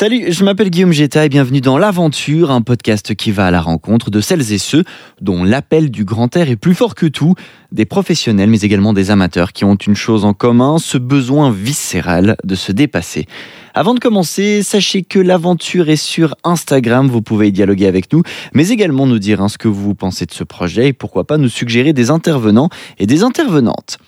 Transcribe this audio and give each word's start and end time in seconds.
Salut, 0.00 0.32
je 0.32 0.44
m'appelle 0.44 0.70
Guillaume 0.70 0.92
Geta 0.92 1.26
et 1.26 1.28
bienvenue 1.28 1.60
dans 1.60 1.76
L'Aventure, 1.76 2.50
un 2.50 2.62
podcast 2.62 3.14
qui 3.14 3.32
va 3.32 3.48
à 3.48 3.50
la 3.50 3.60
rencontre 3.60 4.10
de 4.10 4.22
celles 4.22 4.50
et 4.50 4.56
ceux 4.56 4.82
dont 5.20 5.44
l'appel 5.44 5.90
du 5.90 6.06
grand 6.06 6.34
air 6.38 6.48
est 6.48 6.56
plus 6.56 6.74
fort 6.74 6.94
que 6.94 7.04
tout, 7.04 7.34
des 7.70 7.84
professionnels 7.84 8.48
mais 8.48 8.62
également 8.62 8.94
des 8.94 9.10
amateurs 9.10 9.52
qui 9.52 9.66
ont 9.66 9.74
une 9.74 9.94
chose 9.94 10.24
en 10.24 10.32
commun, 10.32 10.78
ce 10.78 10.96
besoin 10.96 11.50
viscéral 11.50 12.38
de 12.44 12.54
se 12.54 12.72
dépasser. 12.72 13.26
Avant 13.74 13.92
de 13.92 14.00
commencer, 14.00 14.62
sachez 14.62 15.02
que 15.02 15.18
l'aventure 15.18 15.90
est 15.90 15.96
sur 15.96 16.34
Instagram, 16.44 17.06
vous 17.06 17.20
pouvez 17.20 17.48
y 17.48 17.52
dialoguer 17.52 17.86
avec 17.86 18.10
nous, 18.10 18.22
mais 18.54 18.70
également 18.70 19.06
nous 19.06 19.18
dire 19.18 19.42
hein, 19.42 19.50
ce 19.50 19.58
que 19.58 19.68
vous 19.68 19.94
pensez 19.94 20.24
de 20.24 20.32
ce 20.32 20.44
projet 20.44 20.88
et 20.88 20.92
pourquoi 20.94 21.24
pas 21.24 21.36
nous 21.36 21.50
suggérer 21.50 21.92
des 21.92 22.08
intervenants 22.08 22.70
et 22.98 23.06
des 23.06 23.22
intervenantes. 23.22 23.98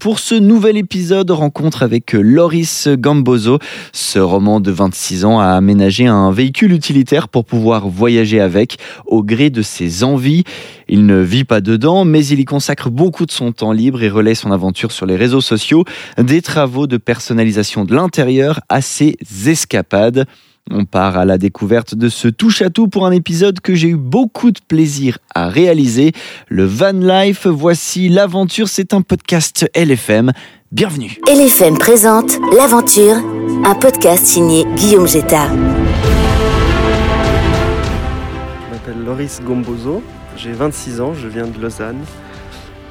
Pour 0.00 0.18
ce 0.18 0.34
nouvel 0.34 0.76
épisode, 0.76 1.30
rencontre 1.30 1.82
avec 1.82 2.12
Loris 2.14 2.88
Gambozo. 2.88 3.58
Ce 3.92 4.18
roman 4.18 4.60
de 4.60 4.70
26 4.70 5.24
ans 5.24 5.40
a 5.40 5.48
aménagé 5.48 6.06
un 6.06 6.30
véhicule 6.30 6.72
utilitaire 6.72 7.28
pour 7.28 7.44
pouvoir 7.44 7.88
voyager 7.88 8.40
avec 8.40 8.78
au 9.06 9.22
gré 9.22 9.50
de 9.50 9.62
ses 9.62 10.02
envies. 10.02 10.44
Il 10.88 11.06
ne 11.06 11.20
vit 11.20 11.44
pas 11.44 11.60
dedans, 11.60 12.04
mais 12.04 12.24
il 12.26 12.40
y 12.40 12.44
consacre 12.44 12.90
beaucoup 12.90 13.26
de 13.26 13.30
son 13.30 13.52
temps 13.52 13.72
libre 13.72 14.02
et 14.02 14.08
relaie 14.08 14.34
son 14.34 14.52
aventure 14.52 14.90
sur 14.90 15.06
les 15.06 15.16
réseaux 15.16 15.40
sociaux, 15.40 15.84
des 16.18 16.42
travaux 16.42 16.86
de 16.86 16.96
personnalisation 16.96 17.84
de 17.84 17.94
l'intérieur 17.94 18.60
à 18.68 18.80
ses 18.80 19.16
escapades. 19.46 20.26
On 20.70 20.86
part 20.86 21.18
à 21.18 21.26
la 21.26 21.36
découverte 21.36 21.94
de 21.94 22.08
ce 22.08 22.26
touche-à-tout 22.26 22.88
pour 22.88 23.04
un 23.04 23.10
épisode 23.10 23.60
que 23.60 23.74
j'ai 23.74 23.88
eu 23.88 23.96
beaucoup 23.96 24.50
de 24.50 24.60
plaisir 24.66 25.18
à 25.34 25.48
réaliser. 25.48 26.12
Le 26.48 26.64
Van 26.64 26.92
Life, 26.92 27.46
voici 27.46 28.08
l'aventure, 28.08 28.68
c'est 28.68 28.94
un 28.94 29.02
podcast 29.02 29.70
LFM. 29.76 30.32
Bienvenue. 30.72 31.18
LFM 31.28 31.76
présente 31.76 32.38
L'aventure, 32.56 33.16
un 33.66 33.74
podcast 33.74 34.24
signé 34.24 34.64
Guillaume 34.74 35.06
Jetta. 35.06 35.48
Je 38.62 38.72
m'appelle 38.72 39.04
Loris 39.04 39.42
Gombozo, 39.44 40.02
j'ai 40.38 40.52
26 40.52 41.02
ans, 41.02 41.12
je 41.12 41.28
viens 41.28 41.46
de 41.46 41.60
Lausanne 41.60 42.00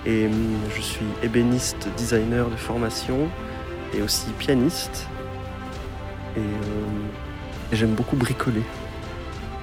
et 0.05 0.27
hum, 0.27 0.57
je 0.75 0.81
suis 0.81 1.05
ébéniste 1.23 1.88
designer 1.97 2.47
de 2.51 2.55
formation 2.55 3.27
et 3.97 4.03
aussi 4.03 4.27
pianiste. 4.38 5.07
Et 6.38 6.39
euh, 6.39 6.44
et 6.44 7.12
j'aime 7.75 7.93
beaucoup 7.93 8.16
bricoler. 8.16 8.61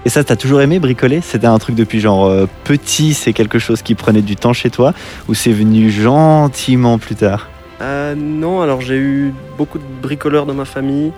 Et 0.07 0.09
ça, 0.09 0.25
t'as 0.25 0.37
toujours 0.37 0.63
aimé 0.63 0.79
bricoler? 0.79 1.21
C'était 1.21 1.47
un 1.47 1.59
truc 1.59 1.77
depuis 1.77 2.01
genre 2.01 2.25
euh, 2.25 2.47
petit, 2.65 3.13
c'est 3.13 3.35
quelque 3.35 3.59
chose 3.59 3.83
qui 3.83 3.95
prenait 3.95 4.23
du 4.23 4.35
temps 4.35 4.55
chez 4.55 4.71
toi? 4.71 4.95
Ou 5.29 5.35
c'est 5.35 5.53
venu 5.53 5.91
gentiment 5.91 6.99
plus 6.99 7.17
tard? 7.17 7.51
Euh, 7.83 8.15
Non, 8.15 8.63
alors 8.63 8.81
j'ai 8.81 8.97
eu 8.97 9.35
beaucoup 9.59 9.79
de 9.79 9.85
bricoleurs 10.01 10.47
dans 10.47 10.55
ma 10.55 10.65
famille. 10.65 11.13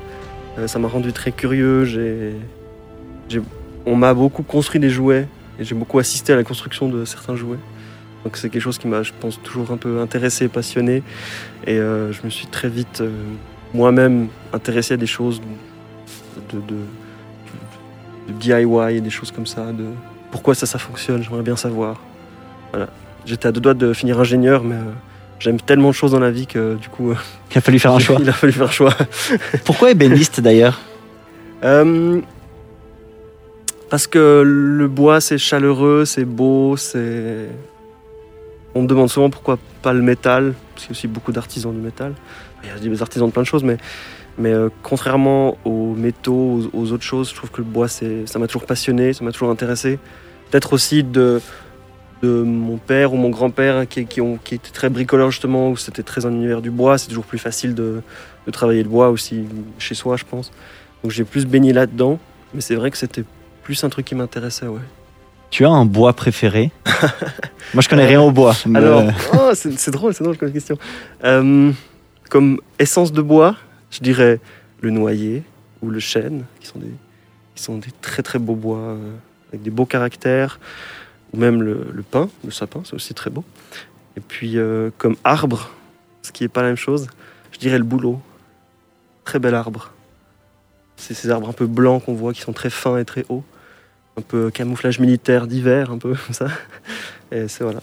Euh, 0.58 0.66
ça 0.66 0.80
m'a 0.80 0.88
rendu 0.88 1.12
très 1.12 1.30
curieux. 1.30 1.84
J'ai, 1.84 2.34
on 3.86 3.94
m'a 3.94 4.14
beaucoup 4.14 4.42
construit 4.42 4.80
des 4.80 4.90
jouets 4.90 5.28
et 5.60 5.64
j'ai 5.64 5.76
beaucoup 5.76 6.00
assisté 6.00 6.32
à 6.32 6.36
la 6.36 6.42
construction 6.42 6.88
de 6.88 7.04
certains 7.04 7.36
jouets. 7.36 7.58
Donc 8.24 8.36
c'est 8.36 8.50
quelque 8.50 8.62
chose 8.62 8.78
qui 8.78 8.88
m'a, 8.88 9.04
je 9.04 9.12
pense, 9.20 9.40
toujours 9.42 9.70
un 9.70 9.76
peu 9.76 10.00
intéressé, 10.00 10.48
passionné. 10.48 11.04
Et 11.66 11.76
je 11.76 12.18
me 12.24 12.30
suis 12.30 12.46
très 12.46 12.68
vite 12.68 13.02
moi-même 13.74 14.28
intéressé 14.52 14.94
à 14.94 14.96
des 14.96 15.06
choses 15.06 15.40
de, 16.52 16.58
de, 16.60 16.76
DIY 18.28 18.96
et 18.96 19.00
des 19.00 19.10
choses 19.10 19.30
comme 19.30 19.46
ça. 19.46 19.72
De 19.72 19.86
pourquoi 20.30 20.54
ça, 20.54 20.66
ça 20.66 20.78
fonctionne, 20.78 21.22
j'aimerais 21.22 21.42
bien 21.42 21.56
savoir. 21.56 22.00
Voilà. 22.72 22.88
J'étais 23.24 23.48
à 23.48 23.52
deux 23.52 23.60
doigts 23.60 23.74
de 23.74 23.92
finir 23.92 24.18
ingénieur, 24.18 24.64
mais 24.64 24.74
euh, 24.74 24.92
j'aime 25.38 25.60
tellement 25.60 25.88
de 25.88 25.94
choses 25.94 26.12
dans 26.12 26.20
la 26.20 26.30
vie 26.30 26.46
que 26.46 26.74
du 26.76 26.88
coup. 26.88 27.10
Euh, 27.10 27.16
il 27.50 27.58
a 27.58 27.60
fallu 27.60 27.78
faire 27.78 27.92
un 27.92 27.98
choix. 27.98 28.16
Il 28.20 28.28
a 28.28 28.32
fallu 28.32 28.52
faire 28.52 28.66
un 28.66 28.70
choix. 28.70 28.94
Pourquoi 29.64 29.90
ébéniste 29.90 30.40
d'ailleurs? 30.40 30.80
Euh, 31.64 32.20
Parce 33.90 34.06
que 34.06 34.42
le 34.44 34.88
bois 34.88 35.20
c'est 35.20 35.38
chaleureux, 35.38 36.04
c'est 36.04 36.24
beau, 36.24 36.76
c'est. 36.76 37.48
On 38.74 38.82
me 38.82 38.86
demande 38.86 39.10
souvent 39.10 39.28
pourquoi 39.28 39.58
pas 39.82 39.92
le 39.92 40.00
métal, 40.00 40.54
parce 40.74 40.86
qu'il 40.86 40.94
y 40.94 40.96
a 40.96 40.98
aussi 40.98 41.06
beaucoup 41.06 41.30
d'artisans 41.30 41.74
du 41.74 41.80
métal. 41.80 42.14
Il 42.64 42.70
y 42.70 42.72
a 42.72 42.78
des 42.78 43.02
artisans 43.02 43.28
de 43.28 43.32
plein 43.32 43.42
de 43.42 43.46
choses, 43.46 43.64
mais 43.64 43.76
mais 44.38 44.52
euh, 44.52 44.68
contrairement 44.82 45.58
aux 45.64 45.94
métaux, 45.94 46.70
aux, 46.72 46.92
autres 46.92 47.04
choses, 47.04 47.30
je 47.30 47.34
trouve 47.34 47.50
que 47.50 47.58
le 47.58 47.66
bois, 47.66 47.88
ça 47.88 48.38
m'a 48.38 48.46
toujours 48.46 48.66
passionné, 48.66 49.12
ça 49.12 49.24
m'a 49.24 49.32
toujours 49.32 49.50
intéressé. 49.50 49.98
Peut-être 50.50 50.72
aussi 50.72 51.02
de, 51.02 51.40
de 52.22 52.42
mon 52.42 52.78
père 52.78 53.12
ou 53.12 53.16
mon 53.16 53.30
grand-père 53.30 53.86
qui, 53.88 54.06
qui, 54.06 54.20
ont, 54.20 54.38
qui 54.42 54.54
était 54.54 54.70
très 54.70 54.88
bricoleur 54.88 55.30
justement, 55.30 55.70
où 55.70 55.76
c'était 55.76 56.02
très 56.02 56.26
un 56.26 56.32
univers 56.32 56.62
du 56.62 56.70
bois, 56.70 56.98
c'est 56.98 57.08
toujours 57.08 57.24
plus 57.24 57.38
facile 57.38 57.74
de, 57.74 58.02
de, 58.46 58.50
travailler 58.50 58.82
le 58.82 58.88
bois 58.88 59.10
aussi 59.10 59.44
chez 59.78 59.94
soi, 59.94 60.16
je 60.16 60.24
pense. 60.24 60.50
Donc 61.02 61.12
j'ai 61.12 61.24
plus 61.24 61.46
baigné 61.46 61.72
là-dedans, 61.72 62.18
mais 62.54 62.60
c'est 62.60 62.74
vrai 62.74 62.90
que 62.90 62.98
c'était 62.98 63.24
plus 63.62 63.82
un 63.84 63.88
truc 63.88 64.06
qui 64.06 64.14
m'intéressait, 64.14 64.66
ouais. 64.66 64.80
Tu 65.50 65.66
as 65.66 65.70
un 65.70 65.84
bois 65.84 66.14
préféré? 66.14 66.70
Moi, 67.74 67.82
je 67.82 67.88
connais 67.88 68.06
rien 68.06 68.22
au 68.22 68.30
bois. 68.30 68.54
Alors, 68.74 69.04
oh, 69.34 69.50
c'est 69.54 69.90
drôle, 69.90 70.14
c'est 70.14 70.24
drôle 70.24 70.38
comme 70.38 70.50
question. 70.50 70.78
Euh, 71.24 71.70
comme 72.30 72.58
essence 72.78 73.12
de 73.12 73.20
bois, 73.20 73.56
je 73.92 74.00
dirais 74.00 74.40
le 74.80 74.90
noyer 74.90 75.44
ou 75.82 75.90
le 75.90 76.00
chêne, 76.00 76.44
qui 76.58 76.66
sont 76.66 77.78
des, 77.78 77.90
très 78.00 78.22
très 78.22 78.40
beaux 78.40 78.56
bois 78.56 78.78
euh, 78.78 79.12
avec 79.50 79.62
des 79.62 79.70
beaux 79.70 79.86
caractères, 79.86 80.58
ou 81.32 81.36
même 81.36 81.62
le, 81.62 81.86
le 81.92 82.02
pin, 82.02 82.28
le 82.44 82.50
sapin, 82.50 82.82
c'est 82.84 82.94
aussi 82.94 83.14
très 83.14 83.30
beau. 83.30 83.44
Et 84.16 84.20
puis 84.20 84.58
euh, 84.58 84.90
comme 84.98 85.16
arbre, 85.22 85.70
ce 86.22 86.32
qui 86.32 86.42
n'est 86.42 86.48
pas 86.48 86.62
la 86.62 86.68
même 86.68 86.76
chose, 86.76 87.06
je 87.52 87.58
dirais 87.58 87.78
le 87.78 87.84
bouleau. 87.84 88.20
Très 89.24 89.38
bel 89.38 89.54
arbre. 89.54 89.92
C'est 90.96 91.14
ces 91.14 91.30
arbres 91.30 91.48
un 91.48 91.52
peu 91.52 91.66
blancs 91.66 92.04
qu'on 92.04 92.14
voit 92.14 92.32
qui 92.32 92.40
sont 92.40 92.52
très 92.52 92.70
fins 92.70 92.98
et 92.98 93.04
très 93.04 93.24
hauts. 93.28 93.44
Un 94.16 94.22
peu 94.22 94.50
camouflage 94.50 94.98
militaire 94.98 95.46
d'hiver, 95.46 95.90
un 95.90 95.98
peu 95.98 96.14
comme 96.26 96.34
ça. 96.34 96.48
Et 97.30 97.48
c'est 97.48 97.64
voilà. 97.64 97.80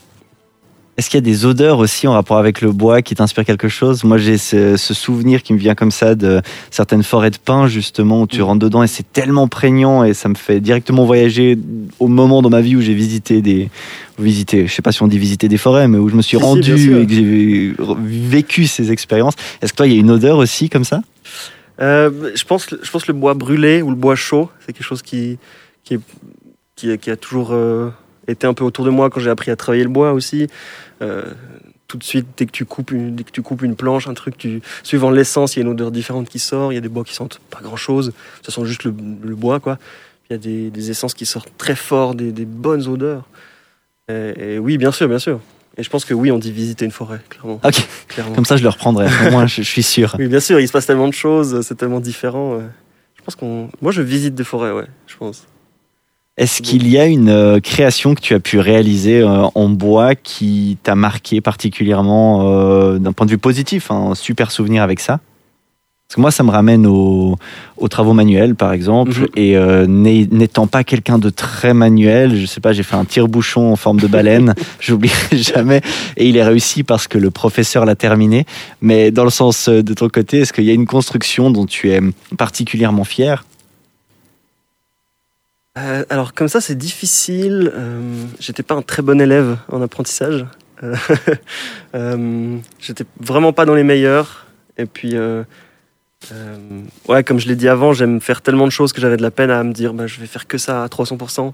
Est-ce 1.00 1.10
qu'il 1.10 1.18
y 1.18 1.24
a 1.24 1.32
des 1.32 1.46
odeurs 1.46 1.80
aussi 1.80 2.10
en 2.10 2.12
rapport 2.12 2.40
avec 2.40 2.60
le 2.60 2.74
bois 2.74 3.02
qui 3.02 3.16
t'inspirent 3.16 3.46
quelque 3.46 3.70
chose? 3.70 4.04
Moi, 4.04 4.18
j'ai 4.18 4.38
ce, 4.38 4.76
souvenir 4.76 5.44
qui 5.44 5.54
me 5.54 5.58
vient 5.58 5.74
comme 5.74 5.92
ça 5.92 6.14
de 6.14 6.42
certaines 6.72 7.04
forêts 7.04 7.30
de 7.30 7.38
pins, 7.38 7.68
justement, 7.68 8.24
où 8.24 8.28
tu 8.28 8.40
mm. 8.40 8.44
rentres 8.44 8.60
dedans 8.60 8.84
et 8.84 8.88
c'est 8.88 9.10
tellement 9.14 9.48
prégnant 9.48 10.04
et 10.04 10.14
ça 10.14 10.28
me 10.28 10.36
fait 10.36 10.60
directement 10.60 11.06
voyager 11.06 11.58
au 12.00 12.10
moment 12.10 12.42
dans 12.42 12.50
ma 12.50 12.60
vie 12.60 12.76
où 12.76 12.82
j'ai 12.82 12.94
visité 12.94 13.42
des. 13.42 13.70
Visité, 14.20 14.68
je 14.68 14.74
sais 14.74 14.82
pas 14.82 14.92
si 14.92 15.02
on 15.02 15.08
dit 15.08 15.18
visiter 15.18 15.48
des 15.48 15.56
forêts, 15.56 15.88
mais 15.88 15.98
où 15.98 16.10
je 16.10 16.16
me 16.18 16.22
suis 16.22 16.36
rendu 16.36 16.74
et 16.74 17.08
que 17.08 17.14
j'ai 17.14 17.74
vécu 18.04 18.68
ces 18.68 18.92
expériences. 18.92 19.36
Est-ce 19.62 19.72
que 19.72 19.78
toi, 19.78 19.88
il 19.88 19.94
y 19.94 19.96
a 19.96 20.00
une 20.02 20.12
odeur 20.12 20.38
aussi 20.38 20.68
comme 20.70 20.84
ça? 20.84 21.02
Euh, 21.80 22.32
je, 22.36 22.44
pense, 22.44 22.68
je 22.70 22.92
pense 22.92 23.08
le 23.08 23.14
bois 23.14 23.36
brûlé 23.36 23.82
ou 23.82 23.90
le 23.90 23.96
bois 23.96 24.18
chaud, 24.18 24.50
c'est 24.60 24.74
quelque 24.74 24.86
chose 24.86 25.02
qui, 25.02 25.38
qui, 25.86 25.98
qui, 26.76 27.10
a 27.10 27.16
toujours. 27.16 27.52
Euh, 27.54 27.90
été 28.32 28.48
un 28.48 28.54
peu 28.54 28.64
autour 28.64 28.86
de 28.86 28.90
moi 28.90 29.10
quand 29.10 29.20
j'ai 29.20 29.30
appris 29.30 29.52
à 29.52 29.56
travailler 29.56 29.84
le 29.84 29.90
bois 29.90 30.14
aussi. 30.14 30.48
Euh, 31.02 31.24
tout 31.88 31.98
de 31.98 32.04
suite, 32.04 32.28
dès 32.38 32.46
que 32.46 32.52
tu 32.52 32.66
coupes 32.66 32.92
une, 32.92 33.16
dès 33.16 33.24
que 33.24 33.32
tu 33.32 33.42
coupes 33.42 33.64
une 33.64 33.76
planche, 33.76 34.08
un 34.08 34.14
truc, 34.14 34.38
tu, 34.38 34.62
suivant 34.84 35.10
l'essence, 35.10 35.56
il 35.56 35.60
y 35.60 35.62
a 35.62 35.66
une 35.66 35.72
odeur 35.72 35.92
différente 35.92 36.30
qui 36.30 36.40
sort. 36.40 36.72
Il 36.72 36.76
y 36.76 36.78
a 36.78 36.82
des 36.82 36.90
bois 36.90 37.04
qui 37.04 37.16
sentent 37.16 37.40
pas 37.50 37.60
grand 37.62 37.78
chose, 37.78 38.14
ça 38.44 38.52
sent 38.52 38.66
juste 38.66 38.84
le, 38.84 38.92
bois, 38.92 39.60
quoi. 39.60 39.80
Il 40.30 40.34
y 40.34 40.36
a 40.36 40.38
des, 40.38 40.70
des, 40.70 40.92
essences 40.92 41.16
qui 41.16 41.26
sortent 41.26 41.52
très 41.58 41.76
fort, 41.76 42.14
des, 42.14 42.32
des 42.32 42.46
bonnes 42.46 42.88
odeurs. 42.88 43.24
Et, 44.10 44.60
oui, 44.60 44.78
bien 44.78 44.92
sûr, 44.92 45.08
bien 45.08 45.20
sûr. 45.20 45.40
Et 45.78 45.84
je 45.84 45.90
pense 45.90 46.06
que 46.06 46.14
oui, 46.14 46.32
on 46.32 46.38
dit 46.38 46.52
visiter 46.52 46.86
une 46.86 46.92
forêt, 46.92 47.20
clairement. 47.30 47.60
Ok. 47.64 47.88
Clairement. 48.08 48.36
Comme 48.36 48.46
ça, 48.46 48.58
je 48.58 48.64
le 48.64 48.70
reprendrai. 48.70 49.08
Moi, 49.32 49.48
je, 49.48 49.62
suis 49.62 49.84
sûr. 49.84 50.16
Oui, 50.20 50.28
bien 50.28 50.40
sûr. 50.40 50.60
Il 50.60 50.68
se 50.68 50.74
passe 50.74 50.86
tellement 50.86 51.08
de 51.08 51.14
choses, 51.14 51.62
c'est 51.62 51.76
tellement 51.76 52.00
différent. 52.00 52.60
Je 53.16 53.24
pense 53.24 53.36
qu'on. 53.36 53.70
Moi, 53.82 53.92
je 53.92 54.02
visite 54.02 54.36
des 54.36 54.44
forêts, 54.44 54.72
ouais. 54.72 54.88
Je 55.08 55.16
pense. 55.18 55.48
Est-ce 56.40 56.62
qu'il 56.62 56.88
y 56.88 56.98
a 56.98 57.06
une 57.06 57.28
euh, 57.28 57.60
création 57.60 58.16
que 58.16 58.22
tu 58.22 58.34
as 58.34 58.40
pu 58.40 58.60
réaliser 58.60 59.20
euh, 59.20 59.48
en 59.56 59.68
bois 59.68 60.16
qui 60.16 60.78
t'a 60.84 60.96
marqué 60.96 61.42
particulièrement 61.42 62.50
euh, 62.50 62.98
d'un 62.98 63.12
point 63.12 63.26
de 63.26 63.32
vue 63.32 63.38
positif 63.38 63.92
Un 63.92 64.16
super 64.16 64.50
souvenir 64.50 64.82
avec 64.82 65.02
ça? 65.02 65.20
Parce 66.08 66.16
que 66.16 66.22
moi, 66.22 66.32
ça 66.32 66.44
me 66.44 66.50
ramène 66.50 66.88
aux, 66.88 67.38
travaux 67.90 68.14
manuels, 68.14 68.56
par 68.56 68.72
exemple. 68.72 69.20
Mhm. 69.20 69.28
Et 69.36 70.28
n'étant 70.32 70.66
pas 70.66 70.86
quelqu'un 70.86 71.20
de 71.20 71.30
très 71.30 71.74
manuel, 71.74 72.36
je 72.38 72.46
sais 72.46 72.62
pas, 72.62 72.72
j'ai 72.72 72.84
fait 72.84 72.96
un 72.96 73.06
tire-bouchon 73.06 73.74
en 73.74 73.76
forme 73.76 74.00
de 74.00 74.08
baleine, 74.08 74.56
j'oublierai 74.80 75.38
jamais. 75.38 75.82
Et 76.16 76.30
il 76.30 76.38
est 76.38 76.44
réussi 76.44 76.84
parce 76.84 77.08
que 77.08 77.18
le 77.18 77.32
professeur 77.32 77.86
l'a 77.86 77.96
terminé. 77.96 78.46
Mais 78.82 79.12
dans 79.12 79.26
le 79.26 79.30
sens 79.30 79.68
de 79.68 79.94
ton 79.94 80.08
côté, 80.08 80.40
est-ce 80.40 80.54
qu'il 80.54 80.64
y 80.64 80.72
a 80.72 80.74
une 80.74 80.88
construction 80.88 81.52
dont 81.52 81.66
tu 81.66 81.92
es 81.92 82.00
particulièrement 82.38 83.04
fier? 83.04 83.44
Euh, 85.80 86.04
alors 86.10 86.34
comme 86.34 86.48
ça 86.48 86.62
c'est 86.62 86.78
difficile. 86.78 87.72
Euh, 87.74 88.02
j'étais 88.40 88.64
pas 88.64 88.76
un 88.76 88.82
très 88.82 89.02
bon 89.02 89.20
élève 89.22 89.58
en 89.70 89.82
apprentissage. 89.82 90.46
Euh, 90.84 92.58
j'étais 92.80 93.06
vraiment 93.20 93.54
pas 93.54 93.66
dans 93.66 93.76
les 93.76 93.84
meilleurs. 93.84 94.46
Et 94.78 94.86
puis 94.86 95.16
ouais, 97.08 97.24
comme 97.24 97.40
je 97.40 97.48
l'ai 97.48 97.56
dit 97.56 97.68
avant, 97.68 97.94
j'aime 97.94 98.22
faire 98.22 98.42
tellement 98.42 98.66
de 98.66 98.72
choses 98.72 98.94
que 98.94 99.02
j'avais 99.02 99.18
de 99.18 99.22
la 99.22 99.32
peine 99.32 99.52
à 99.52 99.64
me 99.64 99.74
dire 99.74 99.94
bah, 99.94 100.08
je 100.08 100.20
vais 100.20 100.28
faire 100.28 100.48
que 100.48 100.58
ça 100.58 100.84
à 100.84 100.88
300%. 100.88 101.54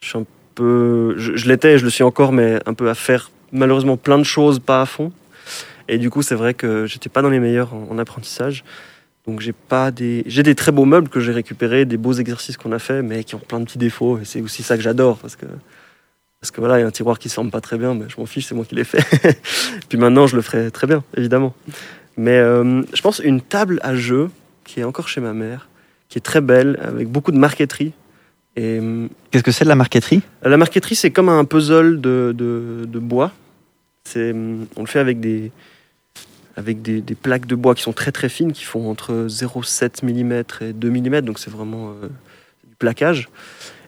Je 0.00 0.08
suis 0.08 0.18
un 0.18 0.24
peu, 0.54 1.14
je, 1.16 1.48
l'étais, 1.48 1.78
je 1.78 1.84
le 1.84 1.90
suis 1.90 2.04
encore, 2.04 2.32
mais 2.32 2.60
un 2.66 2.74
peu 2.74 2.88
à 2.88 2.94
faire 2.94 3.30
malheureusement 3.52 3.96
plein 3.96 4.18
de 4.18 4.24
choses 4.24 4.58
pas 4.58 4.82
à 4.82 4.86
fond. 4.86 5.12
Et 5.88 5.98
du 5.98 6.10
coup 6.10 6.22
c'est 6.22 6.34
vrai 6.34 6.54
que 6.54 6.86
j'étais 6.86 7.08
pas 7.08 7.22
dans 7.22 7.30
les 7.30 7.40
meilleurs 7.40 7.74
en, 7.74 7.98
apprentissage. 7.98 8.64
Donc 9.26 9.40
j'ai 9.40 9.52
pas 9.52 9.90
des 9.90 10.22
j'ai 10.26 10.42
des 10.42 10.54
très 10.54 10.72
beaux 10.72 10.84
meubles 10.84 11.08
que 11.08 11.20
j'ai 11.20 11.32
récupérés, 11.32 11.84
des 11.84 11.96
beaux 11.96 12.12
exercices 12.12 12.56
qu'on 12.56 12.72
a 12.72 12.78
fait, 12.78 13.02
mais 13.02 13.24
qui 13.24 13.34
ont 13.34 13.38
plein 13.38 13.60
de 13.60 13.64
petits 13.64 13.78
défauts. 13.78 14.18
Et 14.18 14.24
c'est 14.24 14.40
aussi 14.40 14.62
ça 14.62 14.76
que 14.76 14.82
j'adore 14.82 15.18
parce 15.18 15.36
que 15.36 15.46
parce 16.40 16.50
que 16.50 16.60
voilà, 16.60 16.78
il 16.78 16.82
y 16.82 16.84
a 16.84 16.86
un 16.86 16.90
tiroir 16.90 17.18
qui 17.18 17.30
se 17.30 17.40
pas 17.40 17.62
très 17.62 17.78
bien, 17.78 17.94
mais 17.94 18.04
je 18.08 18.20
m'en 18.20 18.26
fiche, 18.26 18.44
c'est 18.44 18.54
moi 18.54 18.66
qui 18.66 18.74
l'ai 18.74 18.84
fait. 18.84 19.02
Puis 19.88 19.96
maintenant, 19.96 20.26
je 20.26 20.36
le 20.36 20.42
ferai 20.42 20.70
très 20.70 20.86
bien, 20.86 21.02
évidemment. 21.16 21.54
Mais 22.18 22.36
euh, 22.36 22.82
je 22.92 23.00
pense 23.00 23.18
une 23.18 23.40
table 23.40 23.80
à 23.82 23.94
jeu 23.94 24.28
qui 24.64 24.80
est 24.80 24.84
encore 24.84 25.08
chez 25.08 25.22
ma 25.22 25.32
mère, 25.32 25.70
qui 26.10 26.18
est 26.18 26.20
très 26.20 26.42
belle, 26.42 26.78
avec 26.82 27.08
beaucoup 27.08 27.32
de 27.32 27.38
marqueterie. 27.38 27.94
Et 28.56 28.78
euh, 28.78 29.08
Qu'est-ce 29.30 29.42
que 29.42 29.52
c'est 29.52 29.64
de 29.64 29.70
la 29.70 29.74
marqueterie? 29.74 30.20
La 30.42 30.58
marqueterie, 30.58 30.96
c'est 30.96 31.10
comme 31.10 31.30
un 31.30 31.46
puzzle 31.46 32.02
de, 32.02 32.34
de, 32.36 32.84
de 32.86 32.98
bois. 32.98 33.32
C'est, 34.04 34.34
on 34.76 34.80
le 34.80 34.86
fait 34.86 34.98
avec 34.98 35.20
des, 35.20 35.50
avec 36.56 36.82
des, 36.82 37.02
plaques 37.14 37.46
de 37.46 37.54
bois 37.54 37.74
qui 37.74 37.82
sont 37.82 37.92
très 37.92 38.12
très 38.12 38.28
fines, 38.28 38.52
qui 38.52 38.64
font 38.64 38.90
entre 38.90 39.26
0,7 39.28 40.04
mm 40.04 40.44
et 40.60 40.72
2 40.72 40.90
mm, 40.90 41.20
donc 41.22 41.38
c'est 41.38 41.50
vraiment 41.50 41.90
euh, 41.90 42.08
du 42.68 42.76
plaquage. 42.76 43.28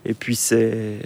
Et 0.09 0.15
puis 0.15 0.37
c'est, 0.37 1.01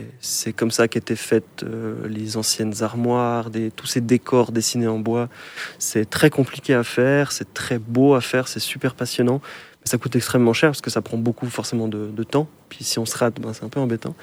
comme 0.54 0.70
ça 0.70 0.86
qu'étaient 0.86 1.16
faites 1.16 1.62
euh, 1.62 2.06
les 2.06 2.36
anciennes 2.36 2.82
armoires, 2.82 3.50
tous 3.74 3.86
ces 3.86 4.02
décors 4.02 4.52
dessinés 4.52 4.88
en 4.88 4.98
bois. 4.98 5.30
C'est 5.78 6.08
très 6.08 6.28
compliqué 6.28 6.74
à 6.74 6.84
faire, 6.84 7.32
c'est 7.32 7.54
très 7.54 7.78
beau 7.78 8.14
à 8.14 8.20
faire, 8.20 8.46
c'est 8.46 8.60
super 8.60 8.94
passionnant. 8.94 9.40
Mais 9.80 9.90
ça 9.90 9.96
coûte 9.96 10.16
extrêmement 10.16 10.52
cher 10.52 10.70
parce 10.70 10.82
que 10.82 10.90
ça 10.90 11.00
prend 11.00 11.16
beaucoup 11.16 11.46
forcément 11.46 11.88
de, 11.88 12.08
de 12.08 12.22
temps. 12.24 12.46
Puis 12.68 12.84
si 12.84 12.98
on 12.98 13.06
se 13.06 13.16
rate, 13.16 13.40
ben, 13.40 13.54
c'est 13.54 13.64
un 13.64 13.70
peu 13.70 13.80
embêtant. 13.80 14.14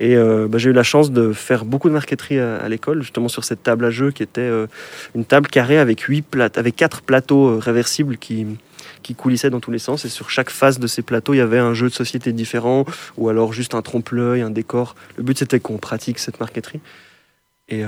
Et 0.00 0.14
euh, 0.16 0.46
bah, 0.48 0.58
j'ai 0.58 0.70
eu 0.70 0.72
la 0.72 0.84
chance 0.84 1.10
de 1.10 1.32
faire 1.32 1.64
beaucoup 1.64 1.88
de 1.88 1.94
marqueterie 1.94 2.38
à, 2.38 2.56
à 2.58 2.68
l'école, 2.68 3.02
justement 3.02 3.28
sur 3.28 3.42
cette 3.44 3.62
table 3.64 3.84
à 3.84 3.90
jeu 3.90 4.10
qui 4.12 4.22
était 4.22 4.40
euh, 4.40 4.66
une 5.16 5.24
table 5.24 5.48
carrée 5.48 5.78
avec 5.78 6.00
huit 6.02 6.22
plate 6.22 6.56
avec 6.56 6.76
quatre 6.76 7.02
plateaux 7.02 7.48
euh, 7.48 7.58
réversibles 7.58 8.16
qui, 8.16 8.46
qui 9.02 9.14
coulissaient 9.16 9.50
dans 9.50 9.58
tous 9.60 9.72
les 9.72 9.80
sens. 9.80 10.04
Et 10.04 10.08
sur 10.08 10.30
chaque 10.30 10.50
face 10.50 10.78
de 10.78 10.86
ces 10.86 11.02
plateaux, 11.02 11.34
il 11.34 11.38
y 11.38 11.40
avait 11.40 11.58
un 11.58 11.74
jeu 11.74 11.88
de 11.88 11.94
société 11.94 12.32
différent, 12.32 12.84
ou 13.16 13.28
alors 13.28 13.52
juste 13.52 13.74
un 13.74 13.82
trompe-l'œil, 13.82 14.40
un 14.42 14.50
décor. 14.50 14.94
Le 15.16 15.24
but 15.24 15.36
c'était 15.38 15.58
qu'on 15.58 15.78
pratique 15.78 16.18
cette 16.20 16.38
marqueterie. 16.38 16.80
Et, 17.68 17.82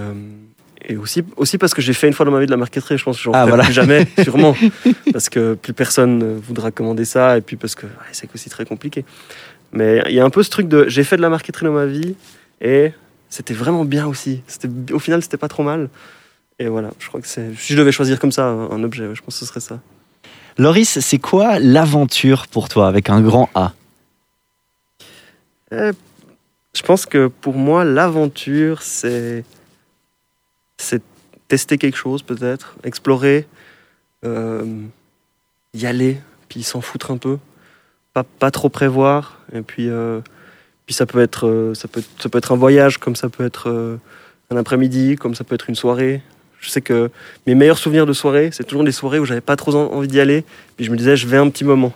et 0.87 0.97
aussi, 0.97 1.23
aussi 1.37 1.57
parce 1.57 1.73
que 1.75 1.81
j'ai 1.81 1.93
fait 1.95 2.07
une 2.07 2.13
fois 2.13 2.27
dans 2.27 2.33
ma 2.33 2.41
vie 2.41 2.47
de 2.47 2.51
la 2.51 2.57
marqueterie, 2.59 2.99
je 2.99 3.05
pense 3.05 3.17
que 3.19 3.23
j'en 3.23 3.33
Ah, 3.33 3.41
ferai 3.47 3.49
voilà. 3.51 3.65
plus 3.65 3.73
jamais, 3.73 4.07
sûrement. 4.23 4.55
parce 5.13 5.29
que 5.31 5.55
plus 5.55 5.73
personne 5.73 6.19
ne 6.19 6.35
voudra 6.35 6.71
commander 6.71 7.05
ça, 7.07 7.39
et 7.39 7.41
puis 7.41 7.57
parce 7.57 7.75
que 7.75 7.87
ouais, 7.87 7.93
c'est 8.13 8.29
aussi 8.35 8.51
très 8.51 8.65
compliqué. 8.67 9.05
Mais 9.73 10.03
il 10.09 10.15
y 10.15 10.21
a 10.21 10.25
un 10.25 10.31
peu 10.31 10.43
ce 10.43 10.51
truc 10.51 10.69
de 10.69 10.89
j'ai 10.89 11.05
fait 11.05 11.17
de 11.17 11.23
la 11.23 11.29
marqueterie 11.29 11.67
dans 11.67 11.73
ma 11.73 11.87
vie 11.87 12.15
et 12.61 12.93
c'était 13.29 13.55
vraiment 13.55 13.85
bien 13.85 14.07
aussi. 14.07 14.43
C'était 14.47 14.69
au 14.93 14.99
final 14.99 15.23
c'était 15.23 15.37
pas 15.37 15.49
trop 15.49 15.63
mal. 15.63 15.89
Et 16.59 16.69
voilà, 16.69 16.91
je 16.99 17.09
crois 17.09 17.21
que 17.21 17.29
c'est 17.29 17.55
si 17.57 17.73
je 17.73 17.79
devais 17.79 17.93
choisir 17.93 18.19
comme 18.19 18.33
ça 18.33 18.47
un, 18.47 18.83
objet, 18.83 19.09
je 19.15 19.23
pense 19.23 19.35
que 19.35 19.41
ce 19.41 19.47
serait 19.47 19.61
ça. 19.61 19.81
Loris, 20.59 21.01
c'est 21.01 21.19
quoi 21.19 21.59
l'aventure 21.59 22.47
pour 22.49 22.69
toi 22.69 22.89
avec 22.89 23.09
un 23.09 23.21
grand 23.21 23.49
A? 23.55 23.73
Eh, 25.73 25.93
je 26.75 26.83
pense 26.83 27.07
que 27.07 27.29
pour 27.29 27.55
moi 27.55 27.85
l'aventure 27.85 28.83
c'est 28.83 29.45
c'est 30.77 31.03
tester 31.49 31.79
quelque 31.79 31.97
chose 31.97 32.23
peut-être, 32.23 32.77
explorer, 32.85 33.47
euh, 34.25 34.65
y 35.75 35.87
aller, 35.87 36.19
puis 36.49 36.63
s'en 36.63 36.81
foutre 36.81 37.11
un 37.11 37.17
peu, 37.17 37.39
pas, 38.15 38.25
pas 38.25 38.51
trop 38.51 38.69
prévoir, 38.69 39.39
et 39.53 39.63
puis 39.63 39.89
euh, 39.89 40.21
puis 40.87 40.95
ça 40.95 41.07
peut 41.07 41.21
être 41.21 41.47
euh, 41.47 41.75
ça 41.75 41.89
peut 41.89 42.03
ça 42.19 42.29
peut 42.29 42.39
être 42.39 42.53
un 42.53 42.57
voyage 42.57 42.99
comme 42.99 43.17
ça 43.17 43.29
peut 43.29 43.45
être 43.45 43.69
euh, 43.71 43.97
un 44.51 44.57
après-midi, 44.57 45.17
comme 45.17 45.35
ça 45.35 45.45
peut 45.45 45.55
être 45.55 45.69
une 45.69 45.77
soirée. 45.77 46.23
Je 46.61 46.69
sais 46.69 46.81
que 46.83 47.11
mes 47.47 47.55
meilleurs 47.55 47.79
souvenirs 47.79 48.05
de 48.07 48.13
soirée, 48.13 48.51
c'est 48.53 48.65
toujours 48.65 48.85
des 48.85 48.93
soirées 48.93 49.19
où 49.19 49.25
j'avais 49.25 49.41
pas 49.41 49.57
trop 49.57 49.75
en- 49.75 49.93
envie 49.93 50.09
d'y 50.09 50.21
aller, 50.21 50.45
puis 50.77 50.85
je 50.85 50.91
me 50.91 50.97
disais 50.97 51.17
je 51.17 51.27
vais 51.27 51.39
un 51.39 51.49
petit 51.49 51.65
moment. 51.65 51.93